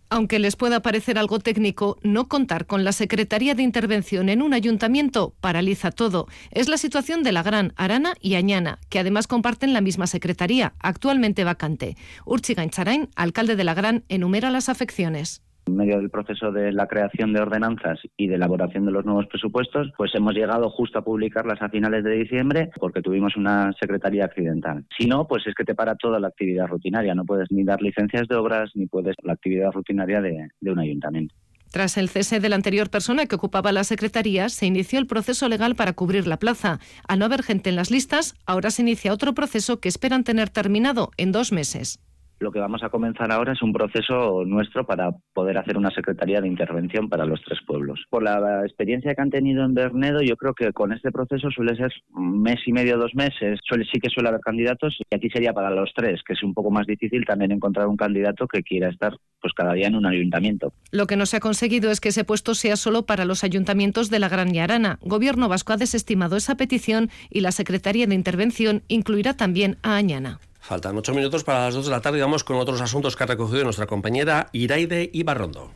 Aunque 0.10 0.40
les 0.40 0.56
pueda 0.56 0.82
parecer 0.82 1.18
algo 1.18 1.40
técnico, 1.40 1.98
no 2.02 2.30
contar 2.30 2.66
con 2.66 2.86
la 2.86 2.94
Secretaría 2.94 3.56
de 3.56 3.64
Intervención 3.64 4.30
en 4.30 4.42
un 4.42 4.54
ayuntamiento 4.54 5.34
paraliza 5.42 5.92
todo. 5.92 6.28
Es 6.52 6.70
la 6.70 6.78
situación 6.78 7.24
de 7.24 7.34
la 7.34 7.44
Gran 7.44 7.74
Arana 7.76 8.14
y 8.22 8.36
Añana, 8.36 8.80
que 8.88 9.00
además 9.00 9.28
comparten 9.28 9.74
la 9.74 9.82
misma 9.82 10.08
Secretaría, 10.08 10.74
actualmente 10.80 11.44
vacante. 11.44 11.98
Urchi 12.26 12.54
Gancharain, 12.54 13.10
alcalde 13.16 13.58
de 13.58 13.66
la 13.66 13.74
Gran, 13.74 14.06
enumera 14.08 14.50
las 14.50 14.70
afecciones. 14.70 15.42
En 15.68 15.76
medio 15.76 15.98
del 15.98 16.10
proceso 16.10 16.52
de 16.52 16.72
la 16.72 16.88
creación 16.88 17.34
de 17.34 17.42
ordenanzas 17.42 18.00
y 18.16 18.28
de 18.28 18.36
elaboración 18.36 18.86
de 18.86 18.92
los 18.92 19.04
nuevos 19.04 19.28
presupuestos, 19.28 19.92
pues 19.98 20.16
hemos 20.16 20.34
llegado 20.34 20.70
justo 20.70 21.00
a 21.00 21.04
publicarlas 21.04 21.62
a 21.62 21.68
finales 21.68 22.06
de 22.06 22.12
diciembre 22.12 22.70
porque 22.80 23.02
tuvimos 23.02 23.36
una 23.36 23.74
secretaría 23.78 24.26
accidental. 24.26 24.86
Si 24.98 25.08
no, 25.08 25.28
pues 25.28 25.46
es 25.46 25.54
que 25.56 25.66
te 25.66 25.76
para 25.76 25.96
toda 25.96 26.22
la 26.22 26.30
actividad 26.30 26.68
rutinaria. 26.68 27.14
No 27.16 27.26
puedes 27.26 27.52
ni 27.52 27.66
dar 27.66 27.82
licencias 27.82 28.30
de 28.30 28.36
obras 28.36 28.72
ni 28.76 28.88
puedes 28.88 29.16
la 29.24 29.34
actividad 29.34 29.72
rutinaria 29.74 30.22
de, 30.22 30.48
un 30.62 30.80
ayuntamiento. 30.80 31.36
Tras 31.70 31.98
el 31.98 32.08
cese 32.08 32.40
de 32.40 32.48
la 32.48 32.56
anterior 32.56 32.90
persona 32.90 33.26
que 33.26 33.36
ocupaba 33.36 33.74
la 33.74 33.84
secretaría, 33.84 34.48
se 34.48 34.68
inició 34.68 35.00
el 35.00 35.06
proceso 35.06 35.50
legal 35.50 35.76
para 35.76 35.92
cubrir 35.92 36.28
la 36.28 36.40
plaza. 36.40 36.80
Al 37.10 37.20
no 37.20 37.26
haber 37.26 37.44
gente 37.44 37.70
en 37.70 37.76
las 37.76 37.92
listas, 37.92 38.36
ahora 38.46 38.72
se 38.72 38.84
inicia 38.84 39.12
otro 39.12 39.34
proceso 39.34 39.82
que 39.82 39.90
esperan 39.90 40.24
tener 40.24 40.50
terminado 40.50 41.12
en 41.18 41.34
dos 41.34 41.52
meses. 41.52 42.00
Lo 42.40 42.52
que 42.52 42.60
vamos 42.60 42.84
a 42.84 42.90
comenzar 42.90 43.32
ahora 43.32 43.54
es 43.54 43.62
un 43.62 43.74
proceso 43.74 44.44
nuestro 44.46 44.86
para 44.86 45.12
poder 45.34 45.58
hacer 45.58 45.78
una 45.78 45.90
secretaría 45.90 46.40
de 46.40 46.48
intervención 46.48 47.10
para 47.10 47.26
los 47.26 47.42
tres 47.44 47.60
pueblos. 47.66 48.06
Por 48.10 48.22
la 48.22 48.64
experiencia 48.64 49.16
que 49.16 49.22
han 49.22 49.32
tenido 49.32 49.66
en 49.66 49.74
Bernedo, 49.74 50.22
yo 50.22 50.36
creo 50.38 50.54
que 50.54 50.72
con 50.72 50.94
este 50.94 51.12
proceso 51.12 51.50
suele 51.50 51.76
ser 51.76 51.92
un 52.14 52.42
mes 52.42 52.60
y 52.68 52.74
medio, 52.74 52.98
dos 52.98 53.16
meses. 53.16 53.60
Suele, 53.64 53.86
sí 53.92 54.00
que 54.00 54.10
suele 54.10 54.30
haber 54.30 54.42
candidatos 54.42 54.98
y 55.10 55.16
aquí 55.16 55.30
sería 55.30 55.54
para 55.54 55.72
los 55.72 55.92
tres, 55.96 56.22
que 56.24 56.34
es 56.34 56.44
un 56.44 56.54
poco 56.54 56.70
más 56.70 56.86
difícil 56.86 57.26
también 57.26 57.52
encontrar 57.52 57.88
un 57.88 57.98
candidato 57.98 58.48
que 58.48 58.62
quiera 58.62 58.90
estar 58.90 59.18
pues 59.42 59.54
cada 59.54 59.74
día 59.74 59.88
en 59.88 59.96
un 59.96 60.06
ayuntamiento. 60.06 60.74
Lo 60.92 61.08
que 61.08 61.16
no 61.16 61.26
se 61.26 61.38
ha 61.38 61.40
conseguido 61.40 61.90
es 61.90 62.00
que 62.00 62.10
ese 62.10 62.24
puesto 62.24 62.54
sea 62.54 62.76
solo 62.76 63.06
para 63.06 63.26
los 63.26 63.44
ayuntamientos 63.44 64.10
de 64.10 64.20
la 64.20 64.30
Gran 64.30 64.54
Yarana. 64.54 65.00
Gobierno 65.02 65.50
vasco 65.50 65.74
ha 65.74 65.78
desestimado 65.78 66.38
esa 66.38 66.56
petición 66.56 67.10
y 67.30 67.42
la 67.42 67.52
Secretaría 67.52 68.06
de 68.06 68.16
Intervención 68.16 68.84
incluirá 68.88 69.36
también 69.36 69.78
a 69.82 69.96
Añana. 69.96 70.40
Faltan 70.68 70.98
ocho 70.98 71.14
minutos 71.14 71.46
para 71.46 71.64
las 71.64 71.76
dos 71.76 71.86
de 71.86 71.92
la 71.92 72.02
tarde 72.02 72.18
y 72.18 72.22
vamos 72.22 72.44
con 72.44 72.58
otros 72.58 72.82
asuntos 72.82 73.16
que 73.16 73.24
ha 73.24 73.28
recogido 73.28 73.64
nuestra 73.64 73.88
compañera 73.88 74.50
Iraide 74.52 75.10
Ibarrondo. 75.14 75.72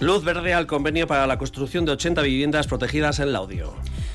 Luz 0.00 0.24
verde 0.24 0.54
al 0.54 0.66
convenio 0.66 1.06
para 1.06 1.26
la 1.26 1.36
construcción 1.36 1.84
de 1.84 1.92
80 1.92 2.22
viviendas 2.22 2.66
protegidas 2.66 3.18
en 3.18 3.34
Laudio. 3.34 3.74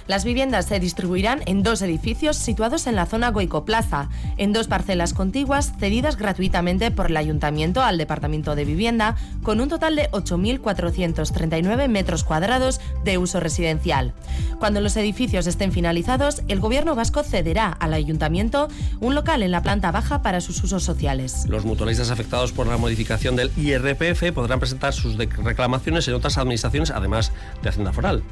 Las 0.10 0.26
viviendas 0.26 0.66
se 0.66 0.80
distribuirán 0.80 1.44
en 1.46 1.62
dos 1.62 1.84
edificios 1.84 2.36
situados 2.36 2.88
en 2.88 2.96
la 2.96 3.06
zona 3.06 3.30
Goico 3.30 3.64
Plaza, 3.64 4.10
en 4.38 4.54
dos 4.54 4.68
parcelas 4.68 5.14
contiguas 5.14 5.74
cedidas 5.80 6.18
gratuitamente 6.18 6.90
por 6.90 7.12
el 7.12 7.18
Ayuntamiento 7.18 7.84
al 7.84 8.00
Departamento 8.00 8.56
de 8.56 8.66
Vivienda, 8.66 9.16
con 9.44 9.62
un 9.62 9.70
total 9.70 9.96
de 9.96 10.10
8.439 10.10 11.88
metros 11.90 12.24
cuadrados 12.24 12.82
de 13.04 13.20
uso 13.20 13.40
residencial. 13.40 14.16
Cuando 14.58 14.82
los 14.82 14.98
edificios 14.98 15.46
estén 15.46 15.72
finalizados, 15.72 16.42
el 16.48 16.60
Gobierno 16.60 16.96
vasco 16.96 17.22
cederá 17.22 17.68
al 17.68 17.94
Ayuntamiento 17.94 18.68
un 19.02 19.14
local 19.14 19.44
en 19.44 19.52
la 19.52 19.62
planta 19.62 19.92
baja 19.92 20.24
para 20.24 20.42
sus 20.42 20.64
usos 20.64 20.82
sociales. 20.84 21.46
Los 21.48 21.66
mutualistas 21.66 22.10
afectados 22.10 22.52
por 22.52 22.66
la 22.66 22.78
modificación 22.78 23.36
del 23.36 23.52
IRPF 23.56 24.32
podrán 24.34 24.60
presentar 24.60 24.92
sus 24.92 25.18
reclamaciones 25.18 26.08
en 26.08 26.16
otras 26.16 26.40
administraciones, 26.40 26.90
además 26.90 27.32
de 27.62 27.70
Hacienda 27.70 27.94
Foral. 27.94 28.24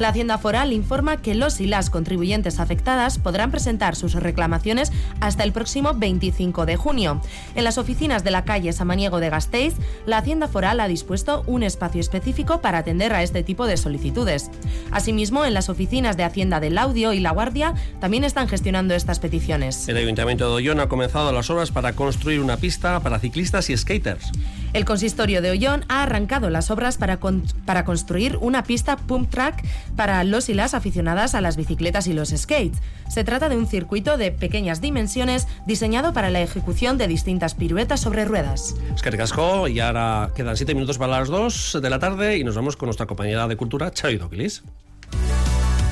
La 0.00 0.08
Hacienda 0.08 0.36
Foral 0.36 0.72
informa 0.72 1.11
que 1.18 1.34
los 1.34 1.60
y 1.60 1.66
las 1.66 1.90
contribuyentes 1.90 2.60
afectadas 2.60 3.18
podrán 3.18 3.50
presentar 3.50 3.96
sus 3.96 4.14
reclamaciones 4.14 4.92
hasta 5.20 5.44
el 5.44 5.52
próximo 5.52 5.94
25 5.94 6.66
de 6.66 6.76
junio. 6.76 7.20
En 7.54 7.64
las 7.64 7.78
oficinas 7.78 8.24
de 8.24 8.30
la 8.30 8.44
calle 8.44 8.72
Samaniego 8.72 9.20
de 9.20 9.30
Gasteiz, 9.30 9.74
la 10.06 10.18
Hacienda 10.18 10.48
Foral 10.48 10.80
ha 10.80 10.88
dispuesto 10.88 11.42
un 11.46 11.62
espacio 11.62 12.00
específico 12.00 12.60
para 12.60 12.78
atender 12.78 13.12
a 13.12 13.22
este 13.22 13.42
tipo 13.42 13.66
de 13.66 13.76
solicitudes. 13.76 14.50
Asimismo, 14.90 15.44
en 15.44 15.54
las 15.54 15.68
oficinas 15.68 16.16
de 16.16 16.24
Hacienda 16.24 16.60
del 16.60 16.78
Audio 16.78 17.12
y 17.12 17.20
La 17.20 17.30
Guardia 17.30 17.74
también 18.00 18.24
están 18.24 18.48
gestionando 18.48 18.94
estas 18.94 19.18
peticiones. 19.18 19.88
El 19.88 19.96
Ayuntamiento 19.96 20.48
de 20.48 20.54
Ollón 20.54 20.80
ha 20.80 20.88
comenzado 20.88 21.32
las 21.32 21.50
obras 21.50 21.70
para 21.70 21.92
construir 21.94 22.40
una 22.40 22.56
pista 22.56 23.00
para 23.00 23.18
ciclistas 23.18 23.70
y 23.70 23.76
skaters. 23.76 24.30
El 24.72 24.84
consistorio 24.84 25.42
de 25.42 25.50
Ollón 25.50 25.84
ha 25.88 26.02
arrancado 26.02 26.48
las 26.48 26.70
obras 26.70 26.96
para, 26.96 27.18
para 27.66 27.84
construir 27.84 28.38
una 28.40 28.64
pista 28.64 28.96
pump 28.96 29.30
track 29.30 29.62
para 29.96 30.24
los 30.24 30.48
y 30.48 30.54
las 30.54 30.74
aficionados 30.74 31.34
a 31.34 31.40
las 31.40 31.56
bicicletas 31.56 32.06
y 32.06 32.14
los 32.14 32.30
skates. 32.30 32.78
Se 33.08 33.24
trata 33.24 33.48
de 33.48 33.56
un 33.56 33.66
circuito 33.66 34.16
de 34.16 34.30
pequeñas 34.32 34.80
dimensiones 34.80 35.46
diseñado 35.66 36.12
para 36.12 36.30
la 36.30 36.40
ejecución 36.40 36.96
de 36.96 37.06
distintas 37.06 37.54
piruetas 37.54 38.00
sobre 38.00 38.24
ruedas. 38.24 38.74
Es 38.94 39.02
que 39.02 39.10
casco 39.10 39.68
y 39.68 39.78
ahora 39.80 40.30
quedan 40.34 40.56
siete 40.56 40.74
minutos 40.74 40.96
para 40.96 41.18
las 41.18 41.28
2 41.28 41.78
de 41.82 41.90
la 41.90 41.98
tarde 41.98 42.38
y 42.38 42.44
nos 42.44 42.56
vamos 42.56 42.76
con 42.76 42.86
nuestra 42.86 43.06
compañera 43.06 43.46
de 43.48 43.56
cultura, 43.56 43.92
Xavi 43.94 44.16
Doquilis. 44.16 44.62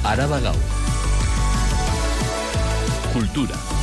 Araba 0.05 0.41
Cultura. 3.13 3.80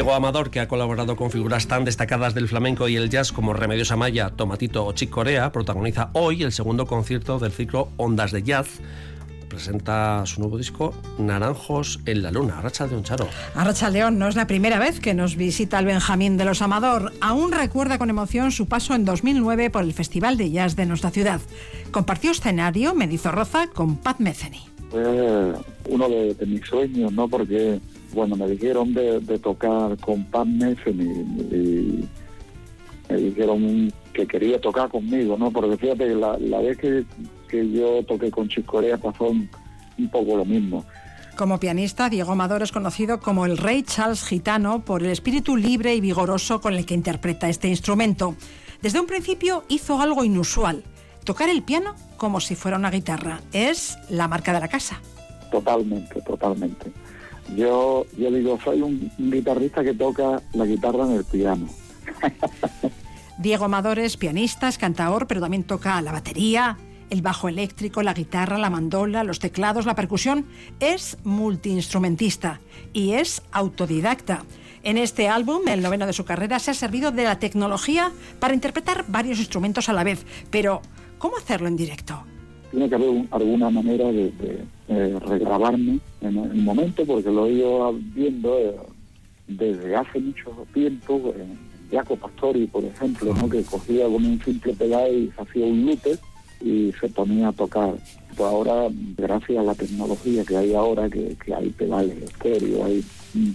Diego 0.00 0.14
Amador, 0.14 0.48
que 0.48 0.60
ha 0.60 0.66
colaborado 0.66 1.14
con 1.14 1.30
figuras 1.30 1.66
tan 1.66 1.84
destacadas 1.84 2.32
del 2.32 2.48
flamenco 2.48 2.88
y 2.88 2.96
el 2.96 3.10
jazz 3.10 3.32
como 3.32 3.52
Remedios 3.52 3.92
Amaya, 3.92 4.30
Tomatito 4.30 4.86
o 4.86 4.92
Chick 4.92 5.10
Corea, 5.10 5.52
protagoniza 5.52 6.08
hoy 6.14 6.42
el 6.42 6.52
segundo 6.52 6.86
concierto 6.86 7.38
del 7.38 7.52
ciclo 7.52 7.90
Ondas 7.98 8.32
de 8.32 8.42
Jazz 8.42 8.80
presenta 9.50 10.24
su 10.24 10.40
nuevo 10.40 10.56
disco 10.56 10.94
Naranjos 11.18 12.00
en 12.06 12.22
la 12.22 12.30
Luna. 12.30 12.60
Arracha 12.60 12.86
León 12.86 13.02
Charo. 13.02 13.28
Arracha 13.54 13.90
León 13.90 14.18
no 14.18 14.26
es 14.26 14.36
la 14.36 14.46
primera 14.46 14.78
vez 14.78 15.00
que 15.00 15.12
nos 15.12 15.36
visita 15.36 15.78
el 15.78 15.84
Benjamín 15.84 16.38
de 16.38 16.46
los 16.46 16.62
Amador. 16.62 17.12
Aún 17.20 17.52
recuerda 17.52 17.98
con 17.98 18.08
emoción 18.08 18.52
su 18.52 18.68
paso 18.68 18.94
en 18.94 19.04
2009 19.04 19.68
por 19.68 19.82
el 19.82 19.92
Festival 19.92 20.38
de 20.38 20.50
Jazz 20.50 20.76
de 20.76 20.86
nuestra 20.86 21.10
ciudad. 21.10 21.42
Compartió 21.90 22.30
escenario 22.30 22.94
Roza 23.24 23.66
con 23.66 23.98
Pat 23.98 24.18
Metheny. 24.18 24.62
Fue 24.90 25.54
uno 25.90 26.08
de, 26.08 26.46
mis 26.46 26.66
sueños, 26.66 27.12
¿no? 27.12 27.28
Porque, 27.28 27.80
bueno, 28.14 28.36
me 28.36 28.48
dijeron 28.48 28.92
de, 28.94 29.38
tocar 29.38 29.96
con 29.98 30.24
Pat 30.24 30.46
Metheny 30.46 31.04
y 31.04 32.08
me 33.08 33.16
dijeron 33.16 33.92
que 34.12 34.26
quería 34.26 34.60
tocar 34.60 34.88
conmigo, 34.88 35.36
¿no? 35.36 35.50
Porque 35.50 35.76
fíjate, 35.76 36.14
la, 36.14 36.38
la 36.38 36.60
vez 36.60 36.78
que 36.78 37.04
que 37.50 37.70
yo 37.70 38.02
toqué 38.04 38.30
con 38.30 38.48
Corea 38.64 38.96
pasó 38.96 39.24
un, 39.24 39.50
poco 40.10 40.36
lo 40.36 40.44
mismo. 40.44 40.84
Como 41.36 41.60
pianista, 41.60 42.08
Diego 42.08 42.32
Amador 42.32 42.62
es 42.62 42.72
conocido 42.72 43.20
como 43.20 43.44
el 43.44 43.58
Rey 43.58 43.82
Charles 43.82 44.24
Gitano 44.24 44.84
por 44.84 45.02
el 45.02 45.10
espíritu 45.10 45.56
libre 45.56 45.94
y 45.94 46.00
vigoroso 46.00 46.60
con 46.60 46.74
el 46.74 46.86
que 46.86 46.94
interpreta 46.94 47.48
este 47.48 47.68
instrumento. 47.68 48.34
Desde 48.80 49.00
un 49.00 49.06
principio 49.06 49.64
hizo 49.68 50.00
algo 50.00 50.24
inusual, 50.24 50.82
tocar 51.24 51.48
el 51.48 51.62
piano 51.62 51.94
como 52.16 52.40
si 52.40 52.54
fuera 52.54 52.78
una 52.78 52.90
guitarra. 52.90 53.40
Es 53.52 53.98
la 54.08 54.28
marca 54.28 54.52
de 54.52 54.60
la 54.60 54.68
casa. 54.68 55.00
Totalmente, 55.50 56.20
totalmente. 56.22 56.92
Yo, 57.56 58.06
digo, 58.16 58.58
soy 58.62 58.82
un 58.82 59.10
guitarrista 59.18 59.82
que 59.82 59.94
toca 59.94 60.40
la 60.52 60.64
guitarra 60.64 61.04
en 61.04 61.12
el 61.12 61.24
piano. 61.24 61.66
Diego 63.38 63.64
Amador 63.64 63.98
es 63.98 64.16
pianista, 64.16 64.68
es 64.68 64.78
cantador, 64.78 65.26
pero 65.26 65.40
también 65.40 65.64
toca 65.64 66.00
la 66.02 66.12
batería, 66.12 66.76
el 67.08 67.22
bajo 67.22 67.48
eléctrico, 67.48 68.02
la 68.02 68.14
guitarra, 68.14 68.58
la 68.58 68.70
mandola, 68.70 69.24
los 69.24 69.38
teclados, 69.38 69.86
la 69.86 69.94
percusión, 69.94 70.46
es 70.78 71.16
multiinstrumentista 71.24 72.60
y 72.92 73.12
es 73.12 73.42
autodidacta. 73.52 74.44
En 74.82 74.96
este 74.96 75.28
álbum, 75.28 75.68
el 75.68 75.82
noveno 75.82 76.06
de 76.06 76.12
su 76.12 76.24
carrera, 76.24 76.58
se 76.58 76.70
ha 76.70 76.74
servido 76.74 77.10
de 77.10 77.24
la 77.24 77.38
tecnología 77.38 78.12
para 78.38 78.54
interpretar 78.54 79.04
varios 79.08 79.38
instrumentos 79.38 79.88
a 79.88 79.92
la 79.92 80.04
vez. 80.04 80.24
Pero, 80.50 80.80
¿cómo 81.18 81.36
hacerlo 81.36 81.68
en 81.68 81.76
directo? 81.76 82.24
Tiene 82.70 82.88
que 82.88 82.94
haber 82.94 83.24
alguna 83.30 83.70
manera 83.70 84.12
de, 84.12 84.32
regrabarme 85.26 85.98
en 86.20 86.38
el 86.38 86.62
momento, 86.62 87.04
porque 87.04 87.30
lo 87.30 87.46
he 87.46 87.52
ido 87.52 87.92
viendo 88.14 88.58
eh, 88.58 88.76
desde 89.48 89.96
hace 89.96 90.20
mucho 90.20 90.66
tiempo. 90.72 91.34
Eh, 91.36 91.46
Jaco 91.90 92.16
Pastori, 92.16 92.66
por 92.66 92.84
ejemplo, 92.84 93.34
que 93.50 93.62
cogía 93.62 94.04
con 94.04 94.24
un 94.24 94.40
simple 94.44 94.72
pedal 94.74 95.12
y 95.12 95.32
hacía 95.36 95.66
un 95.66 95.86
loop 95.86 96.18
y 96.60 96.92
se 97.00 97.08
ponía 97.08 97.48
a 97.48 97.52
tocar. 97.52 97.94
Pues 98.36 98.48
ahora, 98.48 98.88
gracias 99.16 99.58
a 99.58 99.62
la 99.62 99.74
tecnología 99.74 100.44
que 100.44 100.56
hay 100.56 100.74
ahora, 100.74 101.08
que, 101.08 101.36
hay 101.52 101.70
pedales 101.70 102.16
estéreo, 102.22 102.84
hay 102.84 103.04
mm, 103.34 103.50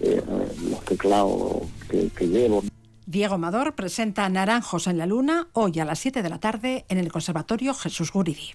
eh, 0.00 0.22
los 0.70 0.84
teclados 0.84 1.62
que, 1.88 2.08
que 2.08 2.26
llevo. 2.26 2.62
Diego 3.10 3.34
Amador 3.34 3.74
presenta 3.74 4.28
Naranjos 4.28 4.86
en 4.86 4.96
la 4.96 5.04
Luna 5.04 5.48
hoy 5.52 5.80
a 5.80 5.84
las 5.84 5.98
7 5.98 6.22
de 6.22 6.28
la 6.28 6.38
tarde 6.38 6.84
en 6.88 6.96
el 6.96 7.10
Conservatorio 7.10 7.74
Jesús 7.74 8.12
Guridi. 8.12 8.52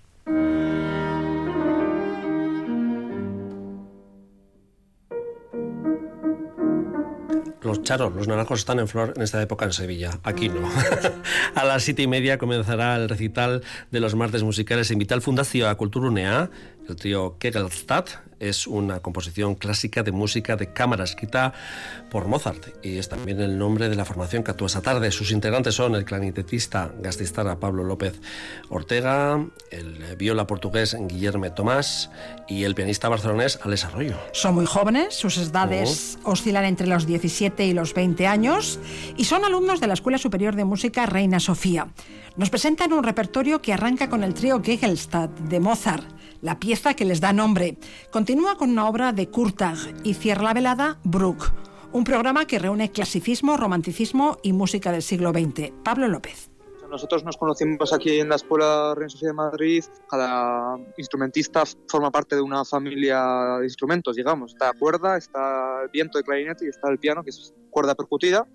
Los 7.61 7.83
charos, 7.83 8.13
los 8.15 8.29
naranjos 8.29 8.59
están 8.59 8.79
en 8.79 8.87
flor 8.87 9.13
en 9.17 9.23
esta 9.23 9.41
época 9.41 9.65
en 9.65 9.73
Sevilla. 9.73 10.19
Aquí 10.23 10.47
no. 10.47 10.69
a 11.55 11.65
las 11.65 11.83
siete 11.83 12.03
y 12.03 12.07
media 12.07 12.37
comenzará 12.37 12.95
el 12.95 13.09
recital 13.09 13.61
de 13.91 13.99
los 13.99 14.15
martes 14.15 14.43
musicales 14.43 14.89
en 14.91 14.99
Vital 14.99 15.21
Fundación 15.21 15.67
a 15.67 15.75
Cultura 15.75 16.07
UNEA 16.07 16.49
el 16.87 16.95
trío 16.95 17.37
Kegelstadt 17.39 18.09
es 18.39 18.67
una 18.67 18.99
composición 18.99 19.55
clásica 19.55 20.03
de 20.03 20.11
música 20.11 20.55
de 20.55 20.73
cámara 20.73 21.03
escrita 21.03 21.53
por 22.09 22.27
Mozart 22.27 22.67
y 22.83 22.97
es 22.97 23.09
también 23.09 23.39
el 23.39 23.57
nombre 23.57 23.89
de 23.89 23.95
la 23.95 24.05
formación 24.05 24.43
que 24.43 24.51
actúa 24.51 24.67
esta 24.67 24.81
tarde. 24.81 25.11
Sus 25.11 25.31
integrantes 25.31 25.75
son 25.75 25.95
el 25.95 26.05
clarinetista 26.05 26.91
gastistara 26.99 27.59
Pablo 27.59 27.83
López 27.83 28.19
Ortega, 28.69 29.45
el 29.71 30.15
viola 30.17 30.47
portugués 30.47 30.97
Guillermo 30.99 31.51
Tomás 31.53 32.09
y 32.47 32.63
el 32.63 32.75
pianista 32.75 33.09
barcelonés 33.09 33.59
Alex 33.63 33.85
Arroyo. 33.85 34.17
Son 34.33 34.55
muy 34.55 34.65
jóvenes, 34.65 35.15
sus 35.15 35.37
edades 35.37 36.17
oscilan 36.23 36.65
entre 36.65 36.87
los 36.87 37.05
17 37.05 37.65
y 37.65 37.73
los 37.73 37.93
20 37.93 38.27
años 38.27 38.79
y 39.17 39.25
son 39.25 39.45
alumnos 39.45 39.79
de 39.79 39.87
la 39.87 39.93
Escuela 39.93 40.17
Superior 40.17 40.55
de 40.55 40.65
Música 40.65 41.05
Reina 41.05 41.39
Sofía. 41.39 41.87
Nos 42.35 42.49
presentan 42.49 42.91
un 42.91 43.03
repertorio 43.03 43.61
que 43.61 43.73
arranca 43.73 44.09
con 44.09 44.23
el 44.23 44.33
trío 44.33 44.61
Kegelstadt 44.61 45.31
de 45.39 45.59
Mozart 45.59 46.05
la 46.45 46.59
pieza 46.59 46.93
que 46.93 47.05
les 47.05 47.19
da 47.21 47.33
nombre. 47.33 47.75
Continúa 48.11 48.55
con 48.55 48.69
una 48.69 48.87
obra 48.87 49.11
de 49.13 49.29
Kurtag 49.29 49.77
y 50.03 50.13
cierra 50.13 50.43
la 50.43 50.53
velada 50.53 50.99
Bruck, 51.03 51.51
un 51.91 52.03
programa 52.03 52.45
que 52.45 52.59
reúne 52.59 52.91
clasicismo, 52.91 53.57
romanticismo 53.57 54.37
y 54.43 54.53
música 54.53 54.91
del 54.91 55.01
siglo 55.01 55.31
XX. 55.31 55.71
Pablo 55.83 56.07
López. 56.07 56.51
Nosotros 56.87 57.23
nos 57.23 57.35
conocimos 57.35 57.91
aquí 57.91 58.19
en 58.19 58.29
la 58.29 58.35
Escuela 58.35 58.93
Reina 58.93 59.09
Sofía 59.09 59.29
de 59.29 59.33
Madrid. 59.33 59.83
Cada 60.07 60.77
instrumentista 60.97 61.63
forma 61.87 62.11
parte 62.11 62.35
de 62.35 62.43
una 62.43 62.63
familia 62.63 63.57
de 63.59 63.65
instrumentos, 63.65 64.15
digamos. 64.15 64.51
Está 64.51 64.71
cuerda, 64.77 65.17
está 65.17 65.81
el 65.81 65.89
viento 65.89 66.19
de 66.19 66.23
clarinete 66.23 66.65
y 66.65 66.69
está 66.69 66.91
el 66.91 66.99
piano, 66.99 67.23
que 67.23 67.31
es 67.31 67.55
cuerda 67.71 67.95
percutida. 67.95 68.47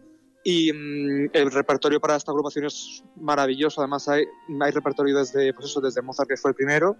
Y 0.44 0.72
mm, 0.72 1.30
el 1.32 1.50
repertorio 1.50 2.00
para 2.00 2.14
esta 2.14 2.30
agrupación 2.30 2.66
es 2.66 3.02
maravilloso. 3.16 3.80
Además, 3.80 4.08
hay, 4.08 4.24
hay 4.60 4.70
repertorio 4.70 5.18
desde, 5.18 5.52
pues 5.52 5.66
eso, 5.66 5.80
desde 5.80 6.00
Mozart, 6.00 6.28
que 6.28 6.36
fue 6.36 6.52
el 6.52 6.54
primero, 6.54 6.96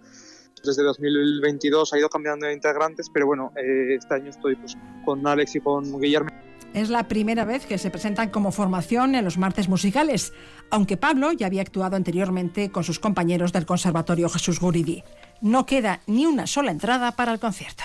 desde 0.65 0.83
2022 0.83 1.93
ha 1.93 1.99
ido 1.99 2.09
cambiando 2.09 2.47
de 2.47 2.53
integrantes, 2.53 3.09
pero 3.13 3.27
bueno, 3.27 3.53
eh, 3.57 3.95
este 3.95 4.15
año 4.15 4.31
estoy 4.31 4.57
pues, 4.57 4.77
con 5.05 5.27
Alex 5.27 5.57
y 5.57 5.61
con 5.61 6.01
Guillermo. 6.01 6.31
Es 6.73 6.89
la 6.89 7.09
primera 7.09 7.45
vez 7.45 7.67
que 7.67 7.79
se 7.79 7.91
presentan 7.91 8.31
como 8.31 8.53
formación 8.53 9.17
en 9.17 9.25
los 9.25 9.39
martes 9.39 9.69
musicales, 9.69 10.33
aunque 10.71 10.97
Pablo 10.97 11.33
ya 11.33 11.47
había 11.47 11.63
actuado 11.63 11.97
anteriormente 11.97 12.71
con 12.71 12.85
sus 12.85 13.01
compañeros 13.01 13.53
del 13.53 13.67
Conservatorio 13.67 14.29
Jesús 14.29 14.61
Guridi. 14.61 15.03
No 15.41 15.67
queda 15.67 16.01
ni 16.07 16.27
una 16.27 16.47
sola 16.47 16.71
entrada 16.71 17.13
para 17.13 17.33
el 17.33 17.41
concierto. 17.41 17.85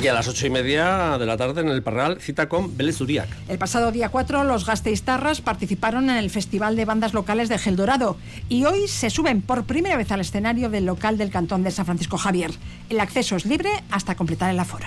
Y 0.00 0.08
a 0.08 0.12
las 0.12 0.28
ocho 0.28 0.46
y 0.46 0.50
media 0.50 1.18
de 1.18 1.26
la 1.26 1.36
tarde 1.36 1.62
en 1.62 1.68
el 1.68 1.82
Parral, 1.82 2.20
cita 2.20 2.48
con 2.48 2.76
Vélez 2.76 3.00
Uriac. 3.00 3.28
El 3.48 3.58
pasado 3.58 3.90
día 3.92 4.08
4 4.10 4.44
los 4.44 4.66
Gasteiztarras 4.66 5.40
participaron 5.40 6.10
en 6.10 6.16
el 6.16 6.30
Festival 6.30 6.76
de 6.76 6.84
Bandas 6.84 7.14
Locales 7.14 7.48
de 7.48 7.58
Geldorado 7.58 8.16
y 8.48 8.64
hoy 8.64 8.88
se 8.88 9.10
suben 9.10 9.42
por 9.42 9.64
primera 9.64 9.96
vez 9.96 10.12
al 10.12 10.20
escenario 10.20 10.70
del 10.70 10.86
local 10.86 11.18
del 11.18 11.30
Cantón 11.30 11.62
de 11.62 11.70
San 11.70 11.86
Francisco 11.86 12.18
Javier. 12.18 12.52
El 12.90 13.00
acceso 13.00 13.36
es 13.36 13.46
libre 13.46 13.70
hasta 13.90 14.14
completar 14.14 14.50
el 14.50 14.60
aforo. 14.60 14.86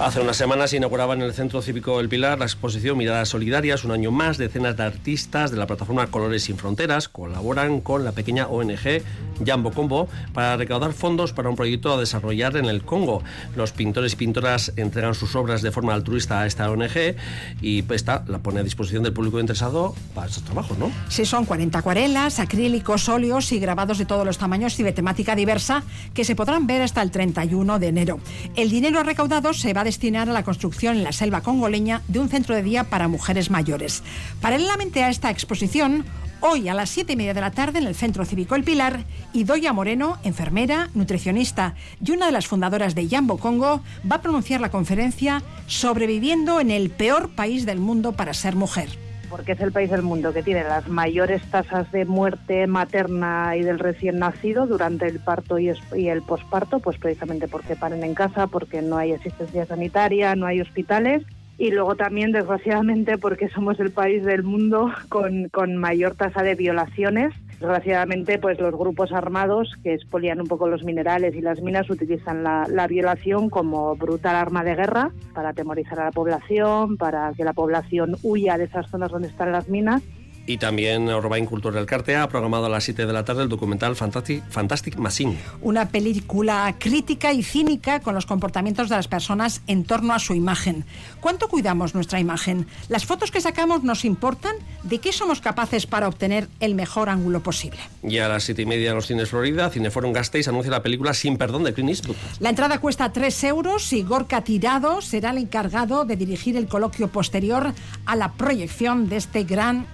Hace 0.00 0.20
unas 0.20 0.36
semanas 0.36 0.70
se 0.70 0.76
inauguraba 0.76 1.14
en 1.14 1.22
el 1.22 1.34
Centro 1.34 1.60
Cívico 1.60 1.98
El 1.98 2.08
Pilar 2.08 2.38
la 2.38 2.44
exposición 2.44 2.96
Miradas 2.96 3.30
Solidarias. 3.30 3.82
Un 3.82 3.90
año 3.90 4.12
más, 4.12 4.38
decenas 4.38 4.76
de 4.76 4.84
artistas 4.84 5.50
de 5.50 5.56
la 5.56 5.66
plataforma 5.66 6.06
Colores 6.06 6.44
Sin 6.44 6.56
Fronteras 6.56 7.08
colaboran 7.08 7.80
con 7.80 8.04
la 8.04 8.12
pequeña 8.12 8.46
ONG 8.46 9.02
Jambo 9.44 9.72
Combo 9.72 10.08
para 10.32 10.56
recaudar 10.56 10.92
fondos 10.92 11.32
para 11.32 11.48
un 11.48 11.56
proyecto 11.56 11.92
a 11.92 11.98
desarrollar 11.98 12.56
en 12.56 12.66
el 12.66 12.82
Congo. 12.82 13.24
Los 13.56 13.72
pintores 13.72 14.12
y 14.12 14.16
pintoras 14.16 14.72
entregan 14.76 15.14
sus 15.14 15.34
obras 15.34 15.62
de 15.62 15.72
forma 15.72 15.94
altruista 15.94 16.42
a 16.42 16.46
esta 16.46 16.70
ONG 16.70 17.16
y 17.60 17.84
esta 17.92 18.24
la 18.28 18.38
pone 18.38 18.60
a 18.60 18.62
disposición 18.62 19.02
del 19.02 19.12
público 19.12 19.40
interesado 19.40 19.96
para 20.14 20.28
estos 20.28 20.44
trabajos, 20.44 20.78
¿no? 20.78 20.92
Sí, 21.08 21.24
son 21.24 21.44
40 21.44 21.76
acuarelas, 21.76 22.38
acrílicos, 22.38 23.08
óleos 23.08 23.50
y 23.50 23.58
grabados 23.58 23.98
de 23.98 24.06
todos 24.06 24.24
los 24.24 24.38
tamaños 24.38 24.78
y 24.78 24.84
de 24.84 24.92
temática 24.92 25.34
diversa 25.34 25.82
que 26.14 26.24
se 26.24 26.36
podrán 26.36 26.68
ver 26.68 26.82
hasta 26.82 27.02
el 27.02 27.10
31 27.10 27.80
de 27.80 27.88
enero. 27.88 28.20
El 28.54 28.70
dinero 28.70 29.02
recaudado 29.02 29.52
se 29.52 29.72
va 29.72 29.80
a 29.80 29.87
destinar 29.88 30.28
a 30.28 30.32
la 30.32 30.44
construcción 30.44 30.98
en 30.98 31.02
la 31.02 31.12
selva 31.12 31.40
congoleña 31.40 32.02
de 32.08 32.18
un 32.20 32.28
centro 32.28 32.54
de 32.54 32.62
día 32.62 32.84
para 32.84 33.08
mujeres 33.08 33.50
mayores. 33.50 34.02
Paralelamente 34.42 35.02
a 35.02 35.08
esta 35.08 35.30
exposición, 35.30 36.04
hoy 36.40 36.68
a 36.68 36.74
las 36.74 36.90
siete 36.90 37.14
y 37.14 37.16
media 37.16 37.32
de 37.32 37.40
la 37.40 37.52
tarde 37.52 37.78
en 37.78 37.86
el 37.86 37.94
Centro 37.94 38.26
Cívico 38.26 38.54
El 38.54 38.64
Pilar, 38.64 39.04
Idoya 39.32 39.72
Moreno, 39.72 40.18
enfermera, 40.24 40.90
nutricionista 40.92 41.74
y 42.04 42.10
una 42.10 42.26
de 42.26 42.32
las 42.32 42.46
fundadoras 42.46 42.94
de 42.94 43.08
Yambo 43.08 43.38
Congo, 43.38 43.80
va 44.10 44.16
a 44.16 44.22
pronunciar 44.22 44.60
la 44.60 44.70
conferencia 44.70 45.42
Sobreviviendo 45.66 46.60
en 46.60 46.70
el 46.70 46.90
peor 46.90 47.30
país 47.30 47.64
del 47.64 47.78
mundo 47.80 48.12
para 48.12 48.34
ser 48.34 48.56
mujer 48.56 49.07
porque 49.28 49.52
es 49.52 49.60
el 49.60 49.72
país 49.72 49.90
del 49.90 50.02
mundo 50.02 50.32
que 50.32 50.42
tiene 50.42 50.64
las 50.64 50.88
mayores 50.88 51.42
tasas 51.50 51.90
de 51.92 52.04
muerte 52.04 52.66
materna 52.66 53.56
y 53.56 53.62
del 53.62 53.78
recién 53.78 54.18
nacido 54.18 54.66
durante 54.66 55.06
el 55.06 55.20
parto 55.20 55.58
y, 55.58 55.68
el 55.68 56.22
posparto, 56.22 56.80
pues 56.80 56.98
precisamente 56.98 57.48
porque 57.48 57.76
paren 57.76 58.04
en 58.04 58.14
casa, 58.14 58.46
porque 58.46 58.82
no 58.82 58.96
hay 58.96 59.12
asistencia 59.12 59.66
sanitaria, 59.66 60.34
no 60.34 60.46
hay 60.46 60.60
hospitales 60.60 61.22
y 61.58 61.72
luego 61.72 61.96
también, 61.96 62.30
desgraciadamente, 62.30 63.18
porque 63.18 63.48
somos 63.48 63.80
el 63.80 63.90
país 63.90 64.24
del 64.24 64.44
mundo 64.44 64.92
con, 65.08 65.48
con 65.48 65.76
mayor 65.76 66.14
tasa 66.14 66.42
de 66.42 66.54
violaciones 66.54 67.34
Desgraciadamente, 67.60 68.38
pues 68.38 68.60
los 68.60 68.72
grupos 68.72 69.12
armados 69.12 69.72
que 69.82 69.94
expolian 69.94 70.40
un 70.40 70.46
poco 70.46 70.68
los 70.68 70.84
minerales 70.84 71.34
y 71.34 71.40
las 71.40 71.60
minas 71.60 71.90
utilizan 71.90 72.44
la, 72.44 72.66
la, 72.68 72.86
violación 72.86 73.50
como 73.50 73.96
brutal 73.96 74.36
arma 74.36 74.62
de 74.62 74.76
guerra 74.76 75.10
para 75.34 75.48
atemorizar 75.48 75.98
a 75.98 76.04
la 76.04 76.12
población, 76.12 76.96
para 76.96 77.32
que 77.36 77.42
la 77.42 77.54
población 77.54 78.16
huya 78.22 78.56
de 78.58 78.64
esas 78.64 78.88
zonas 78.88 79.10
donde 79.10 79.26
están 79.26 79.50
las 79.50 79.68
minas 79.68 80.02
Y 80.48 80.56
también 80.56 81.10
Orbain 81.10 81.44
Cultural 81.44 81.84
Carte 81.84 82.16
ha 82.16 82.26
programado 82.26 82.64
a 82.64 82.68
las 82.70 82.84
7 82.84 83.04
de 83.04 83.12
la 83.12 83.22
tarde 83.22 83.42
el 83.42 83.50
documental 83.50 83.94
Fantastic, 83.96 84.42
Fantastic 84.48 84.96
Machine. 84.96 85.36
Una 85.60 85.90
película 85.90 86.74
crítica 86.78 87.34
y 87.34 87.42
cínica 87.42 88.00
con 88.00 88.14
los 88.14 88.24
comportamientos 88.24 88.88
de 88.88 88.96
las 88.96 89.08
personas 89.08 89.60
en 89.66 89.84
torno 89.84 90.14
a 90.14 90.18
su 90.18 90.32
imagen. 90.32 90.86
¿Cuánto 91.20 91.48
cuidamos 91.48 91.94
nuestra 91.94 92.18
imagen? 92.18 92.66
¿Las 92.88 93.04
fotos 93.04 93.30
que 93.30 93.42
sacamos 93.42 93.82
nos 93.82 94.06
importan? 94.06 94.56
¿De 94.84 95.00
qué 95.00 95.12
somos 95.12 95.42
capaces 95.42 95.86
para 95.86 96.08
obtener 96.08 96.48
el 96.60 96.74
mejor 96.74 97.10
ángulo 97.10 97.42
posible? 97.42 97.80
Y 98.02 98.16
a 98.16 98.28
las 98.28 98.44
7 98.44 98.62
y 98.62 98.66
media 98.66 98.88
en 98.88 98.96
los 98.96 99.06
cines 99.06 99.28
Florida, 99.28 99.68
Cineforum 99.68 100.14
Gasteiz 100.14 100.48
anuncia 100.48 100.70
la 100.70 100.82
película 100.82 101.12
Sin 101.12 101.36
Perdón 101.36 101.64
de 101.64 101.74
Clint 101.74 101.90
Eastwood. 101.90 102.16
La 102.40 102.48
entrada 102.48 102.80
cuesta 102.80 103.12
3 103.12 103.44
euros 103.44 103.92
y 103.92 104.02
Gorka 104.02 104.42
Tirado 104.44 105.02
será 105.02 105.28
el 105.32 105.36
encargado 105.36 106.06
de 106.06 106.16
dirigir 106.16 106.56
el 106.56 106.68
coloquio 106.68 107.08
posterior 107.08 107.74
a 108.06 108.16
la 108.16 108.32
proyección 108.32 109.10
de 109.10 109.18
este 109.18 109.44
gran 109.44 109.86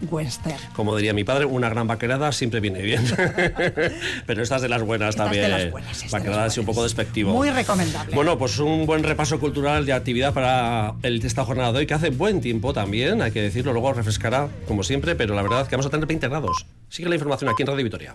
Como 0.74 0.96
diría 0.96 1.12
mi 1.12 1.24
padre, 1.24 1.44
una 1.44 1.68
gran 1.68 1.86
vaquerada 1.86 2.32
siempre 2.32 2.60
viene 2.60 2.82
bien. 2.82 3.04
Pero 4.26 4.42
estas 4.42 4.62
de 4.62 4.68
las 4.68 4.82
buenas 4.82 5.10
Estas 5.10 5.24
también. 5.26 5.44
de 5.44 5.48
las 5.50 5.70
buenas, 5.70 6.10
vaquerada 6.10 6.46
es 6.46 6.58
un 6.58 6.66
poco 6.66 6.82
despectivo. 6.82 7.32
Muy 7.32 7.50
recomendable. 7.50 8.14
Bueno, 8.14 8.38
pues 8.38 8.58
un 8.58 8.86
buen 8.86 9.02
repaso 9.02 9.38
cultural 9.40 9.86
de 9.86 9.92
actividad 9.92 10.32
para 10.32 10.94
el, 11.02 11.24
esta 11.24 11.44
jornada 11.44 11.72
de 11.72 11.78
hoy, 11.80 11.86
que 11.86 11.94
hace 11.94 12.10
buen 12.10 12.40
tiempo 12.40 12.72
también, 12.72 13.22
hay 13.22 13.30
que 13.32 13.42
decirlo, 13.42 13.72
luego 13.72 13.92
refrescará 13.92 14.48
como 14.66 14.82
siempre, 14.82 15.14
pero 15.14 15.34
la 15.34 15.42
verdad 15.42 15.62
es 15.62 15.68
que 15.68 15.76
vamos 15.76 15.86
a 15.86 15.90
tener 15.90 16.06
20 16.06 16.28
grados. 16.28 16.66
Sigue 16.88 17.08
la 17.08 17.14
información 17.16 17.50
aquí 17.50 17.62
en 17.62 17.66
Radio 17.68 17.84
Vitoria. 17.84 18.14